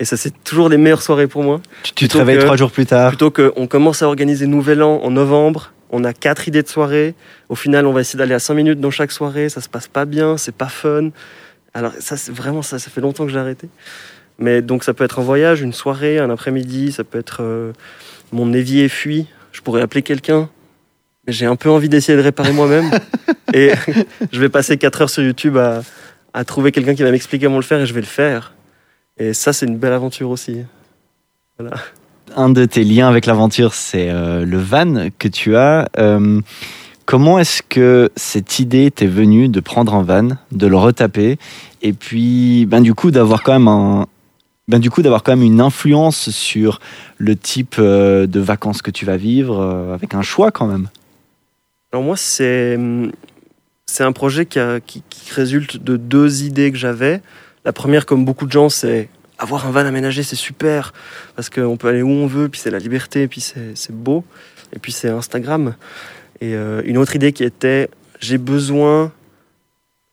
Et 0.00 0.04
ça 0.04 0.16
c'est 0.16 0.32
toujours 0.44 0.68
les 0.68 0.76
meilleures 0.76 1.02
soirées 1.02 1.26
pour 1.26 1.42
moi. 1.42 1.60
Tu, 1.82 1.92
tu 1.94 2.08
te 2.08 2.18
réveilles 2.18 2.38
trois 2.38 2.56
jours 2.56 2.70
plus 2.70 2.86
tard 2.86 3.08
Plutôt 3.08 3.30
qu'on 3.30 3.66
commence 3.66 4.02
à 4.02 4.06
organiser 4.08 4.46
Nouvel 4.46 4.82
An 4.82 5.00
en 5.02 5.10
novembre, 5.10 5.72
on 5.90 6.04
a 6.04 6.12
quatre 6.12 6.46
idées 6.48 6.62
de 6.62 6.68
soirée. 6.68 7.14
Au 7.48 7.54
final, 7.54 7.86
on 7.86 7.92
va 7.92 8.02
essayer 8.02 8.18
d'aller 8.18 8.34
à 8.34 8.38
5 8.38 8.52
minutes 8.54 8.78
dans 8.80 8.90
chaque 8.90 9.10
soirée. 9.10 9.48
Ça 9.48 9.60
se 9.62 9.68
passe 9.70 9.88
pas 9.88 10.04
bien, 10.04 10.36
c'est 10.36 10.54
pas 10.54 10.68
fun. 10.68 11.08
Alors, 11.72 11.92
ça, 11.98 12.16
c'est 12.18 12.30
vraiment 12.30 12.60
ça. 12.60 12.78
Ça 12.78 12.90
fait 12.90 13.00
longtemps 13.00 13.24
que 13.24 13.32
j'ai 13.32 13.38
arrêté. 13.38 13.68
Mais 14.38 14.62
donc, 14.62 14.84
ça 14.84 14.94
peut 14.94 15.04
être 15.04 15.18
un 15.18 15.22
voyage, 15.22 15.62
une 15.62 15.72
soirée, 15.72 16.18
un 16.18 16.30
après-midi. 16.30 16.92
Ça 16.92 17.04
peut 17.04 17.18
être 17.18 17.42
euh, 17.42 17.72
mon 18.32 18.52
évier 18.52 18.88
fui. 18.88 19.26
Je 19.52 19.60
pourrais 19.60 19.82
appeler 19.82 20.02
quelqu'un. 20.02 20.48
Mais 21.26 21.32
j'ai 21.32 21.46
un 21.46 21.56
peu 21.56 21.70
envie 21.70 21.88
d'essayer 21.88 22.16
de 22.16 22.22
réparer 22.22 22.52
moi-même. 22.52 22.90
et 23.52 23.72
je 24.32 24.40
vais 24.40 24.48
passer 24.48 24.76
4 24.76 25.02
heures 25.02 25.10
sur 25.10 25.22
YouTube 25.22 25.56
à, 25.56 25.82
à 26.34 26.44
trouver 26.44 26.72
quelqu'un 26.72 26.94
qui 26.94 27.02
va 27.02 27.10
m'expliquer 27.10 27.46
comment 27.46 27.56
le 27.56 27.62
faire 27.62 27.80
et 27.80 27.86
je 27.86 27.94
vais 27.94 28.00
le 28.00 28.06
faire. 28.06 28.54
Et 29.18 29.32
ça, 29.32 29.52
c'est 29.52 29.66
une 29.66 29.76
belle 29.76 29.92
aventure 29.92 30.30
aussi. 30.30 30.58
un 32.36 32.50
de 32.50 32.64
tes 32.64 32.84
liens 32.84 33.08
avec 33.08 33.26
l'aventure, 33.26 33.74
c'est 33.74 34.10
euh, 34.10 34.44
le 34.44 34.58
van 34.58 35.08
que 35.18 35.26
tu 35.26 35.56
as. 35.56 35.88
Euh, 35.98 36.40
comment 37.04 37.38
est-ce 37.38 37.62
que 37.62 38.10
cette 38.14 38.60
idée 38.60 38.90
t'est 38.92 39.06
venue 39.06 39.48
de 39.48 39.58
prendre 39.60 39.94
un 39.94 40.02
van, 40.02 40.28
de 40.52 40.66
le 40.66 40.76
retaper, 40.76 41.38
et 41.82 41.92
puis 41.92 42.66
ben, 42.66 42.80
du 42.80 42.94
coup 42.94 43.10
d'avoir 43.10 43.42
quand 43.42 43.54
même 43.54 43.68
un, 43.68 44.06
ben, 44.68 44.78
du 44.78 44.90
coup 44.90 45.00
d'avoir 45.02 45.22
quand 45.22 45.32
même 45.34 45.44
une 45.44 45.60
influence 45.62 46.28
sur 46.30 46.78
le 47.16 47.34
type 47.34 47.76
euh, 47.78 48.26
de 48.26 48.38
vacances 48.38 48.82
que 48.82 48.90
tu 48.90 49.06
vas 49.06 49.16
vivre, 49.16 49.58
euh, 49.60 49.94
avec 49.94 50.14
un 50.14 50.22
choix 50.22 50.52
quand 50.52 50.66
même. 50.66 50.88
Alors 51.90 52.04
moi, 52.04 52.16
c'est 52.16 52.78
c'est 53.86 54.04
un 54.04 54.12
projet 54.12 54.44
qui, 54.44 54.60
qui- 54.86 55.32
résulte 55.32 55.82
de 55.82 55.96
deux 55.96 56.42
idées 56.42 56.70
que 56.70 56.76
j'avais. 56.76 57.22
La 57.64 57.72
première, 57.72 58.04
comme 58.04 58.24
beaucoup 58.26 58.44
de 58.46 58.52
gens, 58.52 58.68
c'est 58.68 59.08
avoir 59.38 59.66
un 59.66 59.70
van 59.70 59.86
aménagé, 59.86 60.22
c'est 60.22 60.36
super 60.36 60.92
parce 61.36 61.48
qu'on 61.48 61.76
peut 61.78 61.88
aller 61.88 62.02
où 62.02 62.10
on 62.10 62.26
veut, 62.26 62.48
puis 62.50 62.60
c'est 62.60 62.70
la 62.70 62.78
liberté, 62.78 63.26
puis 63.28 63.40
c'est 63.40 63.74
c'est 63.74 63.94
beau, 63.94 64.24
et 64.74 64.78
puis 64.78 64.92
c'est 64.92 65.08
Instagram. 65.08 65.74
Et 66.42 66.54
euh, 66.54 66.82
une 66.84 66.98
autre 66.98 67.16
idée 67.16 67.32
qui 67.32 67.44
était, 67.44 67.88
j'ai 68.20 68.38
besoin 68.38 69.12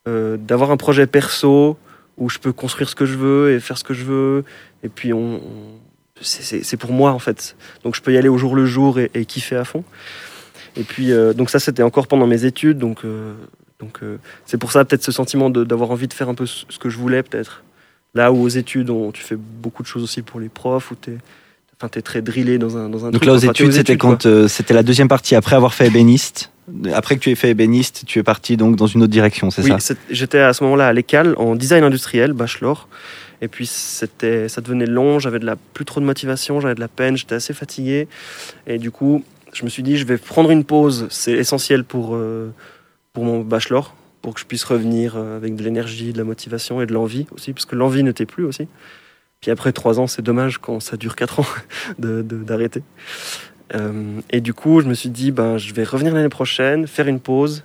d'avoir 0.08 0.70
un 0.70 0.78
projet 0.78 1.08
perso 1.08 1.78
où 2.18 2.30
je 2.30 2.40
peux 2.40 2.54
construire 2.54 2.90
ce 2.90 2.96
que 2.96 3.06
je 3.06 3.16
veux 3.18 3.52
et 3.54 3.60
faire 3.60 3.78
ce 3.78 3.84
que 3.84 3.94
je 3.94 4.04
veux, 4.06 4.44
et 4.84 4.90
puis 4.90 5.12
on, 5.14 5.36
on- 5.36 6.22
c'est- 6.22 6.78
pour 6.78 6.92
moi 6.94 7.12
en 7.12 7.20
fait. 7.20 7.56
Donc 7.84 7.96
je 7.96 8.02
peux 8.02 8.14
y 8.14 8.18
aller 8.18 8.30
au 8.30 8.38
jour 8.38 8.56
le 8.56 8.66
jour 8.66 9.00
et, 9.00 9.12
et 9.14 9.26
kiffer 9.26 9.58
à 9.58 9.66
fond. 9.66 9.84
Et 10.78 10.84
puis, 10.84 11.12
euh, 11.14 11.34
donc 11.34 11.50
ça, 11.50 11.60
c'était 11.60 11.84
encore 11.84 12.08
pendant 12.08 12.28
mes 12.28 12.44
études. 12.44 12.78
Donc, 12.80 13.06
euh, 13.06 13.34
donc 13.80 14.00
euh, 14.04 14.18
c'est 14.46 14.58
pour 14.58 14.74
ça, 14.74 14.84
peut-être, 14.84 15.04
ce 15.04 15.12
sentiment 15.14 15.50
d'avoir 15.50 15.92
envie 15.92 16.08
de 16.10 16.14
faire 16.14 16.28
un 16.28 16.34
peu 16.36 16.46
ce 16.46 16.66
que 16.80 16.90
je 16.90 16.98
voulais, 16.98 17.24
peut-être. 17.24 17.64
Là 18.14 18.32
où 18.34 18.42
aux 18.42 18.50
études, 18.50 18.90
on, 18.90 19.12
tu 19.12 19.22
fais 19.24 19.38
beaucoup 19.38 19.84
de 19.84 19.88
choses 19.88 20.04
aussi 20.04 20.22
pour 20.22 20.40
les 20.42 20.50
profs, 20.50 20.92
où 20.92 20.96
tu 21.02 21.12
es, 21.12 21.18
enfin, 21.80 21.90
es 21.96 22.02
très 22.02 22.22
drillé 22.22 22.58
dans 22.58 22.76
un, 22.78 22.90
dans 22.90 23.06
un 23.06 23.12
Donc 23.12 23.22
truc. 23.22 23.26
là 23.28 23.34
aux 23.34 23.38
études, 23.38 23.72
c'était 23.72 23.96
quand 23.98 24.26
euh, 24.26 24.48
c'était 24.50 24.74
la 24.74 24.84
deuxième 24.84 25.08
partie 25.08 25.36
après 25.36 25.56
avoir 25.56 25.74
fait 25.74 25.88
ébéniste. 25.88 26.52
Après 26.94 27.16
que 27.16 27.22
tu 27.22 27.30
aies 27.30 27.36
fait 27.36 27.50
ébéniste, 27.52 28.04
tu 28.08 28.18
es 28.20 28.24
parti 28.24 28.58
donc 28.58 28.76
dans 28.76 28.88
une 28.88 29.04
autre 29.04 29.12
direction, 29.12 29.52
c'est 29.52 29.62
Oui, 29.64 29.70
ça? 29.70 29.80
c'est- 29.80 29.98
j'étais 30.10 30.40
à 30.40 30.52
ce 30.54 30.64
moment-là 30.64 30.88
à 30.88 30.94
l'école 30.94 31.36
en 31.38 31.56
design 31.56 31.84
industriel, 31.84 32.34
bachelor. 32.34 32.88
Et 33.42 33.48
puis 33.48 33.66
c'était, 33.68 34.48
ça 34.50 34.62
devenait 34.62 34.86
long, 34.88 35.20
j'avais 35.20 35.40
de 35.40 35.46
la, 35.46 35.56
plus 35.58 35.86
trop 35.86 36.00
de 36.00 36.06
motivation, 36.06 36.60
j'avais 36.62 36.74
de 36.76 36.80
la 36.80 36.88
peine, 36.88 37.18
j'étais 37.18 37.36
assez 37.36 37.54
fatigué. 37.54 38.08
Et 38.66 38.78
du 38.80 38.90
coup, 38.92 39.24
je 39.54 39.64
me 39.64 39.70
suis 39.70 39.84
dit, 39.84 39.98
je 39.98 40.06
vais 40.06 40.18
prendre 40.18 40.50
une 40.52 40.64
pause. 40.64 41.08
C'est 41.12 41.34
essentiel 41.34 41.84
pour, 41.84 42.16
euh, 42.16 42.52
pour 43.14 43.26
mon 43.26 43.42
bachelor, 43.42 43.94
pour 44.22 44.34
que 44.34 44.40
je 44.40 44.46
puisse 44.46 44.64
revenir 44.64 45.16
euh, 45.18 45.38
avec 45.38 45.56
de 45.56 45.64
l'énergie, 45.64 46.14
de 46.14 46.18
la 46.18 46.24
motivation 46.24 46.82
et 46.82 46.86
de 46.88 46.94
l'envie 46.94 47.28
aussi, 47.32 47.54
parce 47.54 47.66
que 47.66 47.76
l'envie 47.76 48.04
n'était 48.04 48.26
plus 48.26 48.46
aussi. 48.46 48.68
Puis 49.42 49.52
après 49.52 49.72
trois 49.74 50.00
ans, 50.00 50.08
c'est 50.08 50.24
dommage 50.24 50.58
quand 50.58 50.80
ça 50.80 50.98
dure 50.98 51.16
quatre 51.16 51.42
ans 51.42 51.46
d'arrêter. 52.00 52.82
Euh, 53.74 54.20
et 54.30 54.42
du 54.42 54.54
coup, 54.54 54.82
je 54.82 54.88
me 54.88 54.94
suis 54.94 55.10
dit, 55.10 55.32
ben, 55.32 55.58
je 55.58 55.74
vais 55.74 55.84
revenir 55.84 56.14
l'année 56.14 56.30
prochaine, 56.30 56.86
faire 56.88 57.08
une 57.08 57.20
pause. 57.20 57.64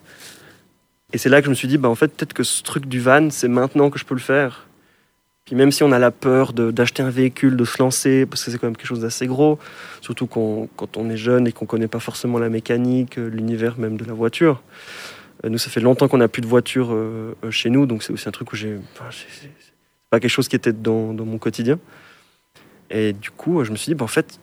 Et 1.12 1.18
c'est 1.18 1.28
là 1.28 1.40
que 1.40 1.44
je 1.46 1.50
me 1.50 1.54
suis 1.54 1.68
dit, 1.68 1.76
bah, 1.76 1.88
en 1.88 1.94
fait, 1.94 2.08
peut-être 2.08 2.32
que 2.32 2.42
ce 2.42 2.62
truc 2.62 2.86
du 2.86 3.00
van, 3.00 3.28
c'est 3.30 3.48
maintenant 3.48 3.90
que 3.90 3.98
je 3.98 4.04
peux 4.04 4.14
le 4.14 4.20
faire. 4.20 4.66
Puis 5.44 5.56
même 5.56 5.72
si 5.72 5.82
on 5.82 5.90
a 5.90 5.98
la 5.98 6.10
peur 6.12 6.52
d'acheter 6.52 7.02
un 7.02 7.10
véhicule, 7.10 7.56
de 7.56 7.64
se 7.64 7.82
lancer, 7.82 8.24
parce 8.24 8.44
que 8.44 8.50
c'est 8.50 8.58
quand 8.58 8.68
même 8.68 8.76
quelque 8.76 8.86
chose 8.86 9.00
d'assez 9.00 9.26
gros, 9.26 9.58
surtout 10.00 10.26
qu'on- 10.26 10.68
quand 10.76 10.96
on 10.96 11.10
est 11.10 11.16
jeune 11.16 11.46
et 11.48 11.52
qu'on 11.52 11.66
connaît 11.66 11.88
pas 11.88 11.98
forcément 11.98 12.38
la 12.38 12.48
mécanique, 12.48 13.18
euh, 13.18 13.28
l'univers 13.28 13.76
même 13.78 13.96
de 13.96 14.04
la 14.04 14.12
voiture. 14.12 14.62
Euh, 15.44 15.48
Nous, 15.48 15.58
ça 15.58 15.68
fait 15.70 15.80
longtemps 15.80 16.06
qu'on 16.06 16.18
n'a 16.18 16.28
plus 16.28 16.42
de 16.42 16.46
voiture 16.46 16.94
chez 17.50 17.68
nous, 17.70 17.86
donc 17.86 18.02
c'est 18.04 18.12
aussi 18.12 18.28
un 18.28 18.32
truc 18.32 18.52
où 18.52 18.56
j'ai. 18.56 18.78
enfin, 18.94 19.06
pas 20.10 20.20
quelque 20.20 20.30
chose 20.30 20.48
qui 20.48 20.56
était 20.56 20.72
dans, 20.72 21.12
dans 21.14 21.24
mon 21.24 21.38
quotidien. 21.38 21.78
Et 22.90 23.12
du 23.12 23.30
coup, 23.30 23.64
je 23.64 23.70
me 23.72 23.76
suis 23.76 23.90
dit, 23.90 23.94
bah, 23.94 24.04
en 24.04 24.08
fait, 24.08 24.38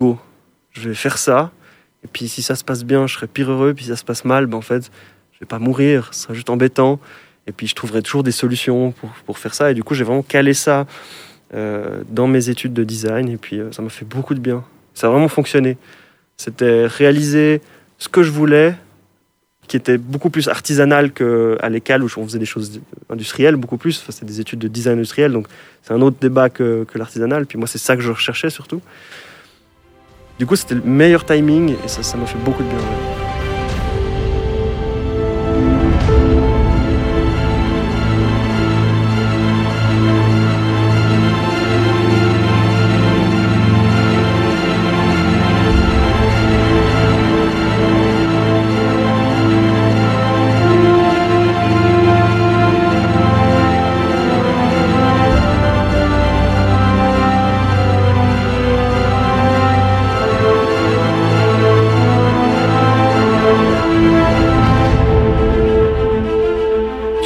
go, 0.00 0.18
je 0.74 0.88
vais 0.88 0.94
faire 0.94 1.18
ça. 1.18 1.50
Et 2.04 2.08
puis 2.08 2.28
si 2.28 2.42
ça 2.42 2.54
se 2.54 2.64
passe 2.64 2.84
bien, 2.84 3.06
je 3.06 3.14
serai 3.14 3.26
pire 3.26 3.50
heureux. 3.50 3.72
Puis 3.74 3.84
si 3.84 3.90
ça 3.90 3.96
se 3.96 4.04
passe 4.04 4.24
mal, 4.24 4.46
bah, 4.46 4.56
en 4.56 4.62
fait, 4.62 4.90
je 5.32 5.40
vais 5.40 5.46
pas 5.46 5.58
mourir, 5.58 6.10
ce 6.12 6.22
sera 6.22 6.34
juste 6.34 6.50
embêtant. 6.50 7.00
Et 7.46 7.52
puis 7.52 7.66
je 7.66 7.74
trouverai 7.74 8.02
toujours 8.02 8.22
des 8.22 8.32
solutions 8.32 8.92
pour, 8.92 9.10
pour 9.26 9.38
faire 9.38 9.54
ça. 9.54 9.70
Et 9.70 9.74
du 9.74 9.82
coup, 9.82 9.94
j'ai 9.94 10.04
vraiment 10.04 10.22
calé 10.22 10.54
ça 10.54 10.86
euh, 11.54 12.02
dans 12.10 12.26
mes 12.26 12.50
études 12.50 12.74
de 12.74 12.84
design. 12.84 13.28
Et 13.28 13.36
puis 13.36 13.58
euh, 13.58 13.72
ça 13.72 13.82
m'a 13.82 13.88
fait 13.88 14.04
beaucoup 14.04 14.34
de 14.34 14.40
bien. 14.40 14.64
Ça 14.92 15.06
a 15.06 15.10
vraiment 15.10 15.28
fonctionné. 15.28 15.78
C'était 16.36 16.86
réaliser 16.86 17.60
ce 17.98 18.08
que 18.08 18.22
je 18.22 18.30
voulais, 18.30 18.74
qui 19.68 19.76
était 19.76 19.98
beaucoup 19.98 20.30
plus 20.30 20.48
artisanal 20.48 21.12
qu'à 21.12 21.68
l'école 21.68 22.04
où 22.04 22.08
on 22.16 22.24
faisait 22.24 22.38
des 22.38 22.44
choses 22.44 22.80
industrielles, 23.08 23.56
beaucoup 23.56 23.76
plus. 23.76 24.00
Enfin, 24.00 24.12
c'est 24.12 24.24
des 24.24 24.40
études 24.40 24.58
de 24.58 24.68
design 24.68 24.96
industriel, 24.96 25.32
donc 25.32 25.46
c'est 25.82 25.94
un 25.94 26.02
autre 26.02 26.16
débat 26.20 26.50
que, 26.50 26.84
que 26.84 26.98
l'artisanal. 26.98 27.46
Puis 27.46 27.58
moi, 27.58 27.66
c'est 27.66 27.78
ça 27.78 27.96
que 27.96 28.02
je 28.02 28.10
recherchais 28.10 28.50
surtout. 28.50 28.82
Du 30.38 30.46
coup, 30.46 30.56
c'était 30.56 30.74
le 30.74 30.82
meilleur 30.82 31.24
timing 31.24 31.76
et 31.84 31.88
ça, 31.88 32.02
ça 32.02 32.16
m'a 32.16 32.26
fait 32.26 32.38
beaucoup 32.38 32.62
de 32.62 32.68
bien. 32.68 33.23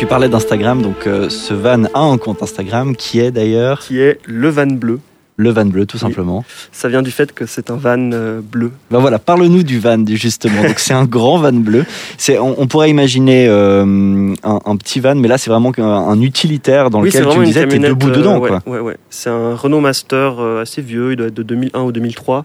Parlais 0.08 0.28
d'Instagram, 0.28 0.82
donc 0.82 1.06
euh, 1.06 1.28
ce 1.28 1.52
van 1.54 1.84
a 1.92 2.00
un 2.00 2.16
compte 2.18 2.42
Instagram 2.42 2.96
qui 2.96 3.20
est 3.20 3.30
d'ailleurs 3.30 3.80
Qui 3.80 4.00
est 4.00 4.18
le 4.24 4.48
van 4.48 4.66
bleu. 4.66 5.00
le 5.36 5.50
van 5.50 5.66
bleu, 5.66 5.84
tout 5.86 5.96
Oui. 5.96 6.00
simplement. 6.00 6.44
Ça 6.72 6.88
vient 6.88 7.02
du 7.02 7.10
fait 7.10 7.32
que 7.32 7.44
c'est 7.46 7.70
un 7.70 7.76
van 7.76 8.10
euh, 8.12 8.40
bleu. 8.40 8.72
Ben 8.90 8.98
voilà, 9.00 9.18
parle-nous 9.18 9.62
du 9.62 9.78
van, 9.78 10.02
justement. 10.06 10.62
Donc 10.62 10.78
c'est 10.78 10.94
un 10.94 11.04
grand 11.04 11.38
van 11.38 11.52
bleu. 11.52 11.84
C'est, 12.16 12.38
on, 12.38 12.60
on 12.60 12.66
pourrait 12.66 12.90
imaginer 12.90 13.46
euh, 13.48 14.34
un, 14.42 14.58
un 14.64 14.76
petit 14.76 14.98
van, 15.00 15.14
mais 15.14 15.28
là 15.28 15.36
c'est 15.38 15.50
vraiment 15.50 15.72
un, 15.78 15.82
un 15.84 16.20
utilitaire 16.22 16.88
dans 16.90 17.00
oui, 17.00 17.08
lequel 17.08 17.28
tu 17.28 17.38
me 17.38 17.44
disais 17.44 17.66
t'es 17.68 17.78
debout 17.78 18.10
dedans. 18.10 18.38
ouais, 18.38 18.48
quoi. 18.48 18.62
ouais, 18.66 18.80
ouais. 18.80 18.96
C'est 19.10 19.30
un 19.30 19.54
Renault 19.54 19.80
Master 19.80 20.40
assez 20.40 20.80
vieux, 20.82 21.12
il 21.12 21.16
doit 21.16 21.26
être 21.28 21.34
de 21.34 21.42
2001 21.42 21.82
ou 21.82 21.92
2003. 21.92 22.44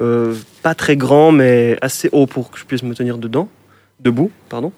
Euh, 0.00 0.34
pas 0.62 0.74
très 0.74 0.96
grand, 0.96 1.32
mais 1.32 1.76
assez 1.82 2.08
haut 2.12 2.26
pour 2.26 2.50
que 2.50 2.58
je 2.58 2.64
puisse 2.64 2.82
me 2.82 2.94
tenir 2.94 3.18
dedans, 3.18 3.48
debout, 4.00 4.30
pardon. 4.48 4.72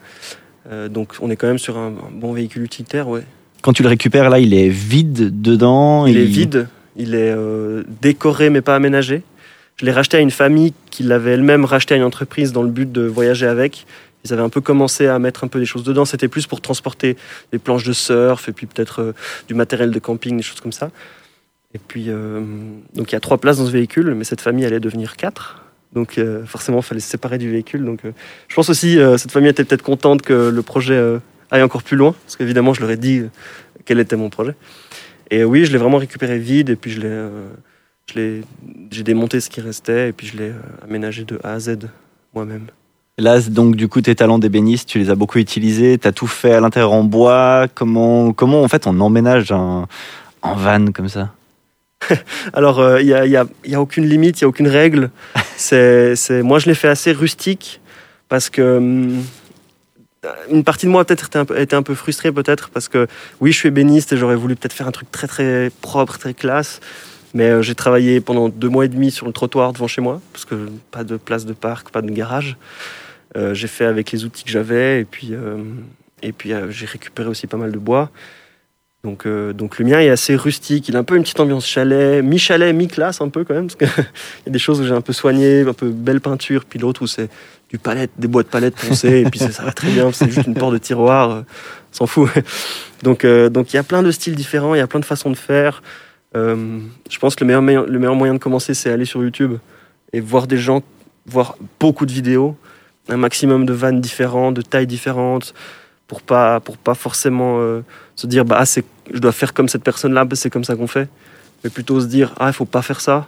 Euh, 0.71 0.88
donc 0.88 1.14
on 1.21 1.31
est 1.31 1.37
quand 1.37 1.47
même 1.47 1.59
sur 1.59 1.76
un, 1.76 1.88
un 1.88 2.11
bon 2.12 2.33
véhicule 2.33 2.62
utilitaire, 2.62 3.09
ouais. 3.09 3.25
Quand 3.62 3.73
tu 3.73 3.83
le 3.83 3.88
récupères, 3.88 4.31
là 4.31 4.38
il 4.38 4.54
est 4.54 4.69
vide 4.69 5.40
dedans. 5.40 6.07
Il 6.07 6.16
est 6.16 6.25
vide, 6.25 6.69
il 6.97 7.14
est 7.14 7.33
euh, 7.37 7.83
décoré 8.00 8.50
mais 8.50 8.61
pas 8.61 8.75
aménagé. 8.75 9.23
Je 9.76 9.87
l'ai 9.87 9.92
racheté 9.92 10.16
à 10.16 10.21
une 10.21 10.31
famille 10.31 10.75
qui 10.90 11.02
l'avait 11.02 11.33
elle-même 11.33 11.64
racheté 11.64 11.95
à 11.95 11.97
une 11.97 12.02
entreprise 12.04 12.52
dans 12.52 12.62
le 12.62 12.71
but 12.71 12.90
de 12.90 13.02
voyager 13.02 13.47
avec. 13.47 13.87
Ils 14.25 14.33
avaient 14.33 14.42
un 14.42 14.49
peu 14.49 14.61
commencé 14.61 15.07
à 15.09 15.19
mettre 15.19 15.42
un 15.42 15.49
peu 15.49 15.59
des 15.59 15.66
choses 15.66 15.83
dedans. 15.83 16.04
C'était 16.04 16.28
plus 16.28 16.47
pour 16.47 16.61
transporter 16.61 17.16
des 17.50 17.59
planches 17.59 17.85
de 17.85 17.92
surf 17.92 18.49
et 18.49 18.52
puis 18.52 18.66
peut-être 18.66 19.02
euh, 19.02 19.14
du 19.49 19.54
matériel 19.54 19.90
de 19.90 19.99
camping, 19.99 20.37
des 20.37 20.42
choses 20.42 20.61
comme 20.61 20.73
ça. 20.73 20.90
Et 21.75 21.78
puis, 21.78 22.11
donc 22.95 23.11
il 23.11 23.14
y 23.14 23.16
a 23.16 23.21
trois 23.21 23.38
places 23.38 23.57
dans 23.57 23.64
ce 23.64 23.71
véhicule, 23.71 24.14
mais 24.14 24.25
cette 24.25 24.42
famille 24.42 24.66
allait 24.66 24.78
devenir 24.78 25.16
quatre. 25.16 25.62
Donc 25.92 26.18
euh, 26.18 26.44
forcément, 26.46 26.78
il 26.78 26.82
fallait 26.84 27.00
se 27.00 27.08
séparer 27.08 27.38
du 27.38 27.50
véhicule. 27.50 27.84
Donc 27.84 28.04
euh, 28.04 28.12
je 28.49 28.54
pense 28.54 28.68
aussi, 28.68 28.99
euh, 28.99 29.18
cette 29.18 29.32
famille 29.32 29.50
était 29.50 29.64
peut-être 29.64 29.82
contente 29.82 30.22
que 30.22 30.50
le 30.50 30.62
projet 30.62 30.94
euh, 30.94 31.18
aille 31.50 31.62
encore 31.62 31.82
plus 31.82 31.96
loin, 31.96 32.14
parce 32.25 32.37
qu'évidemment, 32.37 32.72
je 32.75 32.80
leur 32.80 32.90
ai 32.90 32.96
dit 32.96 33.22
quel 33.84 34.00
était 34.00 34.16
mon 34.16 34.30
projet. 34.30 34.54
Et 35.30 35.44
oui, 35.44 35.64
je 35.64 35.72
l'ai 35.72 35.78
vraiment 35.78 35.99
récupéré 35.99 36.38
vide, 36.38 36.70
et 36.70 36.76
puis 36.76 36.90
je 36.90 37.00
l'ai, 38.14 38.42
j'ai 38.90 39.02
démonté 39.02 39.40
ce 39.40 39.50
qui 39.50 39.61
restait, 39.61 40.11
et 40.11 40.12
puis 40.12 40.26
je 40.26 40.37
l'ai 40.37 40.52
aménagé 40.82 41.25
de 41.25 41.38
A 41.42 41.52
à 41.52 41.58
Z 41.58 41.78
moi-même. 42.34 42.66
Là, 43.18 43.40
donc, 43.40 43.76
du 43.76 43.88
coup, 43.88 44.00
tes 44.00 44.14
talents 44.14 44.38
d'ébéniste, 44.38 44.88
tu 44.88 44.99
les 44.99 45.11
as 45.11 45.14
beaucoup 45.14 45.38
utilisés. 45.38 45.99
Tu 45.99 46.08
as 46.08 46.12
tout 46.12 46.26
fait 46.26 46.54
à 46.54 46.61
l'intérieur 46.61 46.92
en 46.92 47.04
bois. 47.04 47.66
Comment, 47.75 48.32
comment 48.32 48.62
en 48.62 48.68
fait, 48.68 48.87
on 48.87 48.99
emménage 49.00 49.52
un, 49.52 49.87
un 50.42 50.54
van 50.54 50.87
comme 50.92 51.11
ça? 51.11 51.30
Alors, 52.52 52.80
euh, 52.80 53.00
il 53.00 53.06
n'y 53.06 53.14
a, 53.14 53.26
y 53.26 53.37
a- 53.37 53.47
a 53.75 53.80
aucune 53.80 54.06
limite, 54.06 54.40
il 54.40 54.44
n'y 54.44 54.47
a 54.47 54.49
aucune 54.49 54.68
règle. 54.68 55.11
C'est, 55.56 56.14
moi, 56.42 56.59
je 56.59 56.66
l'ai 56.66 56.75
fait 56.75 56.88
assez 56.88 57.12
rustique 57.12 57.80
parce 58.28 58.50
que 58.50 58.78
hum, 58.78 59.25
une 60.50 60.64
partie 60.64 60.87
de 60.87 60.90
moi 60.90 61.04
peut-être 61.04 61.26
était 61.26 61.38
un 61.38 61.44
peu, 61.44 61.59
était 61.61 61.76
un 61.76 61.82
peu 61.82 61.94
frustrée 61.94 62.30
peut-être 62.32 62.71
parce 62.71 62.88
que 62.88 63.06
oui, 63.40 63.52
je 63.52 63.59
suis 63.59 63.68
ébéniste 63.68 64.12
et 64.12 64.16
j'aurais 64.16 64.37
voulu 64.37 64.54
peut-être 64.56 64.73
faire 64.73 64.87
un 64.88 64.92
truc 64.92 65.11
très 65.11 65.26
très 65.26 65.71
propre, 65.80 66.18
très 66.18 66.35
classe. 66.35 66.80
Mais 67.35 67.44
euh, 67.50 67.62
j'ai 67.62 67.75
travaillé 67.75 68.21
pendant 68.21 68.49
deux 68.49 68.68
mois 68.68 68.85
et 68.85 68.88
demi 68.88 69.11
sur 69.11 69.26
le 69.26 69.32
trottoir 69.32 69.73
devant 69.73 69.88
chez 69.88 70.00
moi 70.02 70.21
parce 70.32 70.44
que 70.44 70.68
pas 70.90 71.02
de 71.02 71.16
place 71.16 71.44
de 71.47 71.52
parc, 71.54 71.90
pas 71.90 72.02
de 72.02 72.11
garage. 72.11 72.56
Euh, 73.37 73.54
j'ai 73.54 73.68
fait 73.68 73.87
avec 73.87 74.12
les 74.12 74.25
outils 74.25 74.44
que 74.44 74.50
j'avais 74.50 75.00
et 75.00 75.04
puis 75.04 75.32
et 76.23 76.32
puis 76.32 76.52
j'ai 76.71 76.87
récupéré 76.87 77.28
aussi 77.28 77.47
pas 77.47 77.56
mal 77.56 77.73
de 77.73 77.78
bois. 77.78 78.11
Donc, 79.04 79.26
euh, 79.26 79.52
donc 79.52 79.78
le 79.80 79.85
mien 79.85 79.99
est 79.99 80.11
assez 80.11 80.37
rustique, 80.37 80.88
il 80.88 80.94
a 80.94 81.00
un 81.00 81.04
peu 81.04 81.16
une 81.16 81.25
petite 81.25 81.40
ambiance 81.40 81.66
chalet, 81.66 82.23
mi-chalet, 82.23 82.73
mi-classe 82.73 83.21
un 83.21 83.28
peu 83.30 83.42
quand 83.42 83.54
même, 83.54 83.66
parce 83.66 83.75
qu'il 83.76 84.04
y 84.47 84.49
a 84.49 84.52
des 84.52 84.59
choses 84.61 84.80
où 84.80 84.85
j'ai 84.85 84.92
un 84.92 85.00
peu 85.00 85.12
soigné, 85.12 85.62
un 85.62 85.73
peu 85.73 85.88
belle 85.88 86.21
peinture, 86.21 86.64
puis 86.64 86.78
l'autre 86.78 87.02
où 87.02 87.09
c'est 87.09 87.28
du 87.68 87.78
palette, 87.78 88.12
des 88.16 88.28
bois 88.28 88.44
de 88.44 88.49
palette 88.49 88.76
poncées, 88.76 89.23
et 89.23 89.25
puis 89.25 89.40
ça, 89.40 89.64
va 89.64 89.73
très 89.73 89.90
bien, 89.90 90.12
c'est 90.12 90.30
juste 90.30 90.47
une 90.47 90.54
porte 90.54 90.75
de 90.75 90.78
tiroir, 90.78 91.30
euh, 91.30 91.42
s'en 91.90 92.06
fout. 92.06 92.30
Donc 93.02 93.25
euh, 93.25 93.49
donc 93.49 93.73
il 93.73 93.76
y 93.76 93.78
a 93.80 93.82
plein 93.82 94.04
de 94.04 94.12
styles 94.12 94.37
différents, 94.37 94.76
il 94.76 94.78
y 94.78 94.82
a 94.82 94.87
plein 94.87 95.00
de 95.00 95.04
façons 95.04 95.30
de 95.30 95.37
faire. 95.37 95.82
Euh, 96.37 96.78
je 97.11 97.18
pense 97.18 97.35
que 97.35 97.42
le 97.42 97.49
meilleur, 97.49 97.62
meilleur- 97.62 97.87
le 97.87 97.99
meilleur 97.99 98.14
moyen 98.14 98.35
de 98.35 98.38
commencer, 98.38 98.75
c'est 98.75 98.92
aller 98.92 99.04
sur 99.04 99.21
YouTube 99.25 99.54
et 100.12 100.21
voir 100.21 100.47
des 100.47 100.59
gens, 100.59 100.82
voir 101.26 101.56
beaucoup 101.80 102.06
de 102.06 102.12
vidéos, 102.12 102.56
un 103.09 103.16
maximum 103.16 103.66
de 103.66 103.73
vannes 103.73 104.00
différentes, 104.00 104.54
de 104.54 104.62
tailles 104.62 104.87
différentes, 104.87 105.52
pour 106.06 106.23
pas, 106.23 106.61
pour 106.61 106.76
pas 106.78 106.94
forcément 106.94 107.59
euh, 107.59 107.80
se 108.23 108.26
dire 108.26 108.45
bah 108.45 108.59
ah, 108.61 108.81
je 109.12 109.19
dois 109.19 109.33
faire 109.33 109.52
comme 109.52 109.69
cette 109.69 109.83
personne 109.83 110.14
là 110.14 110.26
c'est 110.33 110.50
comme 110.50 110.64
ça 110.64 110.76
qu'on 110.76 110.87
fait. 110.87 111.09
Mais 111.62 111.71
plutôt 111.71 112.00
se 112.00 112.07
dire 112.07 112.35
ah 112.38 112.49
il 112.49 112.52
faut 112.52 112.64
pas 112.64 112.83
faire 112.83 113.00
ça. 113.00 113.26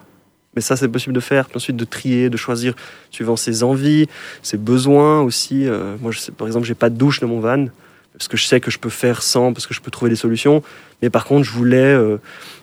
Mais 0.54 0.62
ça 0.62 0.76
c'est 0.76 0.88
possible 0.88 1.14
de 1.14 1.20
faire. 1.20 1.46
Puis 1.46 1.56
ensuite 1.56 1.76
de 1.76 1.84
trier 1.84 2.30
de 2.30 2.36
choisir 2.36 2.74
suivant 3.10 3.36
ses 3.36 3.62
envies 3.62 4.06
ses 4.42 4.56
besoins 4.56 5.20
aussi. 5.20 5.66
Euh, 5.66 5.96
moi 6.00 6.12
je 6.12 6.30
par 6.30 6.46
exemple 6.46 6.66
j'ai 6.66 6.74
pas 6.74 6.90
de 6.90 6.96
douche 6.96 7.20
dans 7.20 7.28
mon 7.28 7.40
van 7.40 7.66
parce 8.12 8.28
que 8.28 8.36
je 8.36 8.46
sais 8.46 8.60
que 8.60 8.70
je 8.70 8.78
peux 8.78 8.90
faire 8.90 9.22
sans 9.22 9.52
parce 9.52 9.66
que 9.66 9.74
je 9.74 9.80
peux 9.80 9.90
trouver 9.90 10.10
des 10.10 10.16
solutions. 10.16 10.62
Mais 11.02 11.10
par 11.10 11.24
contre 11.24 11.44
je 11.44 11.52
voulais 11.52 11.76
euh, 11.76 12.18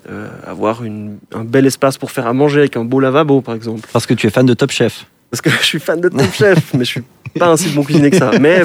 euh, 0.10 0.30
avoir 0.48 0.84
une, 0.84 1.18
un 1.34 1.44
bel 1.44 1.66
espace 1.66 1.98
pour 1.98 2.12
faire 2.12 2.28
à 2.28 2.34
manger 2.34 2.62
avec 2.62 2.78
un 2.78 2.86
beau 2.86 3.02
lavabo 3.02 3.42
par 3.42 3.56
exemple. 3.56 3.88
Parce 3.92 4.06
que 4.06 4.14
tu 4.14 4.26
es 4.26 4.30
fan 4.30 4.46
de 4.46 4.54
Top 4.54 4.72
Chef. 4.72 5.06
Parce 5.32 5.42
que 5.42 5.50
je 5.62 5.66
suis 5.66 5.80
fan 5.80 6.00
de 6.00 6.10
Top 6.10 6.32
Chef, 6.34 6.74
mais 6.76 6.86
je 6.86 6.90
suis 6.92 7.04
pas 7.40 7.48
un 7.48 7.58
si 7.58 7.70
bon 7.70 7.84
cuisinier 7.84 8.12
que 8.12 8.18
ça. 8.18 8.32
Mais, 8.40 8.62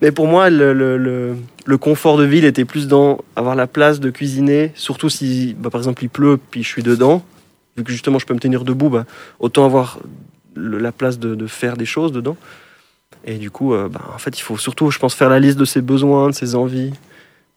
mais 0.00 0.12
pour 0.12 0.26
moi, 0.28 0.50
le, 0.50 0.72
le- 0.72 0.96
le- 0.98 1.36
le 1.64 1.78
confort 1.78 2.16
de 2.18 2.24
ville 2.24 2.44
était 2.44 2.64
plus 2.64 2.86
dans 2.88 3.18
avoir 3.36 3.54
la 3.54 3.66
place 3.66 3.98
de 4.00 4.10
cuisiner, 4.10 4.72
surtout 4.74 5.08
si, 5.08 5.54
bah, 5.58 5.70
par 5.70 5.80
exemple, 5.80 6.04
il 6.04 6.08
pleut, 6.08 6.38
puis 6.50 6.62
je 6.62 6.68
suis 6.68 6.82
dedans. 6.82 7.22
Vu 7.76 7.84
que 7.84 7.90
justement, 7.92 8.18
je 8.18 8.26
peux 8.26 8.34
me 8.34 8.40
tenir 8.40 8.64
debout, 8.64 8.90
bah, 8.90 9.04
autant 9.40 9.64
avoir 9.64 9.98
la 10.56 10.92
place 10.92 11.18
de, 11.18 11.34
de 11.34 11.46
faire 11.46 11.76
des 11.76 11.86
choses 11.86 12.12
dedans. 12.12 12.36
Et 13.24 13.36
du 13.36 13.50
coup, 13.50 13.72
euh, 13.72 13.88
bah, 13.88 14.00
en 14.14 14.18
fait, 14.18 14.36
il 14.38 14.42
faut 14.42 14.58
surtout, 14.58 14.90
je 14.90 14.98
pense, 14.98 15.14
faire 15.14 15.30
la 15.30 15.38
liste 15.40 15.56
de 15.58 15.64
ses 15.64 15.80
besoins, 15.80 16.28
de 16.30 16.34
ses 16.34 16.54
envies, 16.54 16.90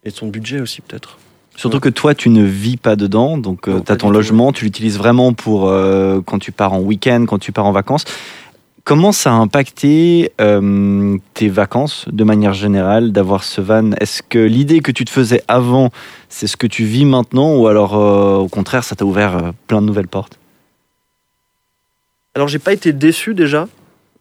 et 0.05 0.11
de 0.11 0.15
son 0.15 0.27
budget 0.27 0.61
aussi, 0.61 0.81
peut-être. 0.81 1.17
Surtout 1.57 1.79
que 1.79 1.89
toi, 1.89 2.13
tu 2.13 2.29
ne 2.29 2.43
vis 2.43 2.77
pas 2.77 2.95
dedans, 2.95 3.37
donc 3.37 3.67
Non, 3.67 3.79
tu 3.81 3.91
as 3.91 3.95
ton 3.95 4.09
logement, 4.09 4.51
tu 4.51 4.65
l'utilises 4.65 4.97
vraiment 4.97 5.33
pour 5.33 5.67
euh, 5.69 6.21
quand 6.25 6.37
tu 6.37 6.51
pars 6.51 6.73
en 6.73 6.79
week-end, 6.81 7.25
quand 7.27 7.39
tu 7.39 7.51
pars 7.51 7.65
en 7.65 7.71
vacances. 7.71 8.03
Comment 8.85 9.11
ça 9.11 9.31
a 9.31 9.33
impacté 9.33 10.31
euh, 10.39 11.17
tes 11.33 11.49
vacances 11.49 12.05
de 12.11 12.23
manière 12.23 12.53
générale 12.53 13.11
d'avoir 13.11 13.43
ce 13.43 13.59
van? 13.59 13.93
Est-ce 13.93 14.21
que 14.21 14.37
l'idée 14.37 14.79
que 14.79 14.91
tu 14.91 15.05
te 15.05 15.09
faisais 15.09 15.41
avant, 15.47 15.89
c'est 16.29 16.45
ce 16.45 16.55
que 16.55 16.67
tu 16.67 16.85
vis 16.85 17.03
maintenant 17.03 17.55
ou 17.55 17.65
alors 17.65 17.95
euh, 17.95 18.35
au 18.35 18.47
contraire, 18.47 18.83
ça 18.83 18.95
t'a 18.95 19.03
ouvert 19.03 19.37
euh, 19.37 19.51
plein 19.65 19.81
de 19.81 19.87
nouvelles 19.87 20.07
portes? 20.07 20.37
Alors 22.35 22.47
j'ai 22.47 22.59
pas 22.59 22.73
été 22.73 22.93
déçu 22.93 23.33
déjà. 23.33 23.67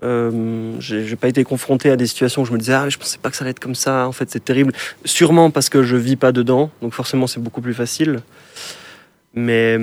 Euh, 0.03 0.73
j'ai 0.81 1.17
pas 1.17 1.29
été 1.29 1.45
confronté 1.45 1.91
à 1.91 1.97
des 1.97 2.07
situations 2.07 2.41
où 2.41 2.47
je 2.47 2.53
me 2.53 2.59
disais 2.59 2.73
ah 2.73 2.89
je 2.89 2.97
pensais 2.97 3.19
pas 3.19 3.29
que 3.29 3.37
ça 3.37 3.45
allait 3.45 3.51
être 3.51 3.61
comme 3.61 3.75
ça. 3.75 4.09
En 4.09 4.13
fait 4.13 4.31
c'est 4.31 4.43
terrible. 4.43 4.73
Sûrement 5.05 5.51
parce 5.51 5.69
que 5.69 5.83
je 5.83 5.97
vis 5.97 6.17
pas 6.17 6.33
dedans, 6.33 6.71
donc 6.81 6.95
forcément 6.95 7.27
c'est 7.27 7.41
beaucoup 7.41 7.61
plus 7.61 7.75
facile. 7.75 8.23
Mais 9.35 9.77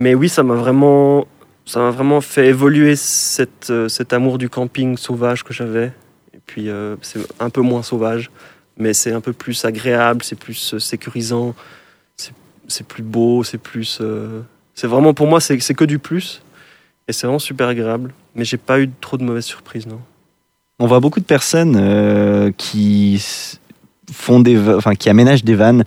mais 0.00 0.16
oui 0.16 0.28
ça 0.28 0.42
m'a 0.42 0.54
vraiment 0.54 1.28
ça 1.66 1.80
m'a 1.80 1.90
vraiment 1.90 2.20
fait 2.20 2.46
évoluer 2.48 2.94
cette, 2.96 3.70
euh, 3.70 3.88
cet 3.88 4.12
amour 4.12 4.38
du 4.38 4.48
camping 4.48 4.96
sauvage 4.96 5.44
que 5.44 5.54
j'avais. 5.54 5.92
Et 6.34 6.40
puis 6.44 6.68
euh, 6.68 6.96
c'est 7.02 7.20
un 7.40 7.50
peu 7.50 7.62
moins 7.62 7.82
sauvage, 7.82 8.30
mais 8.76 8.92
c'est 8.92 9.12
un 9.12 9.20
peu 9.20 9.32
plus 9.32 9.64
agréable, 9.64 10.22
c'est 10.22 10.38
plus 10.38 10.74
euh, 10.74 10.78
sécurisant, 10.78 11.54
c'est- 12.16 12.32
plus 12.86 13.02
beau, 13.02 13.44
c'est 13.44 13.58
plus 13.58 14.00
c'est 14.74 14.86
vraiment 14.86 15.14
pour 15.14 15.26
moi, 15.26 15.40
c'est 15.40 15.58
que 15.58 15.84
du 15.84 15.98
plus. 15.98 16.42
Et 17.06 17.12
c'est 17.12 17.26
vraiment 17.26 17.38
super 17.38 17.68
agréable. 17.68 18.14
Mais 18.34 18.44
j'ai 18.46 18.56
pas 18.56 18.80
eu 18.80 18.90
trop 19.00 19.18
de 19.18 19.22
mauvaises 19.22 19.44
surprises, 19.44 19.86
non. 19.86 20.00
On 20.78 20.86
voit 20.86 21.00
beaucoup 21.00 21.20
de 21.20 21.24
personnes 21.26 22.52
qui 22.56 23.22
font 24.10 24.40
des, 24.40 24.58
enfin 24.74 24.94
qui 24.94 25.10
aménagent 25.10 25.44
des 25.44 25.54
vannes 25.54 25.84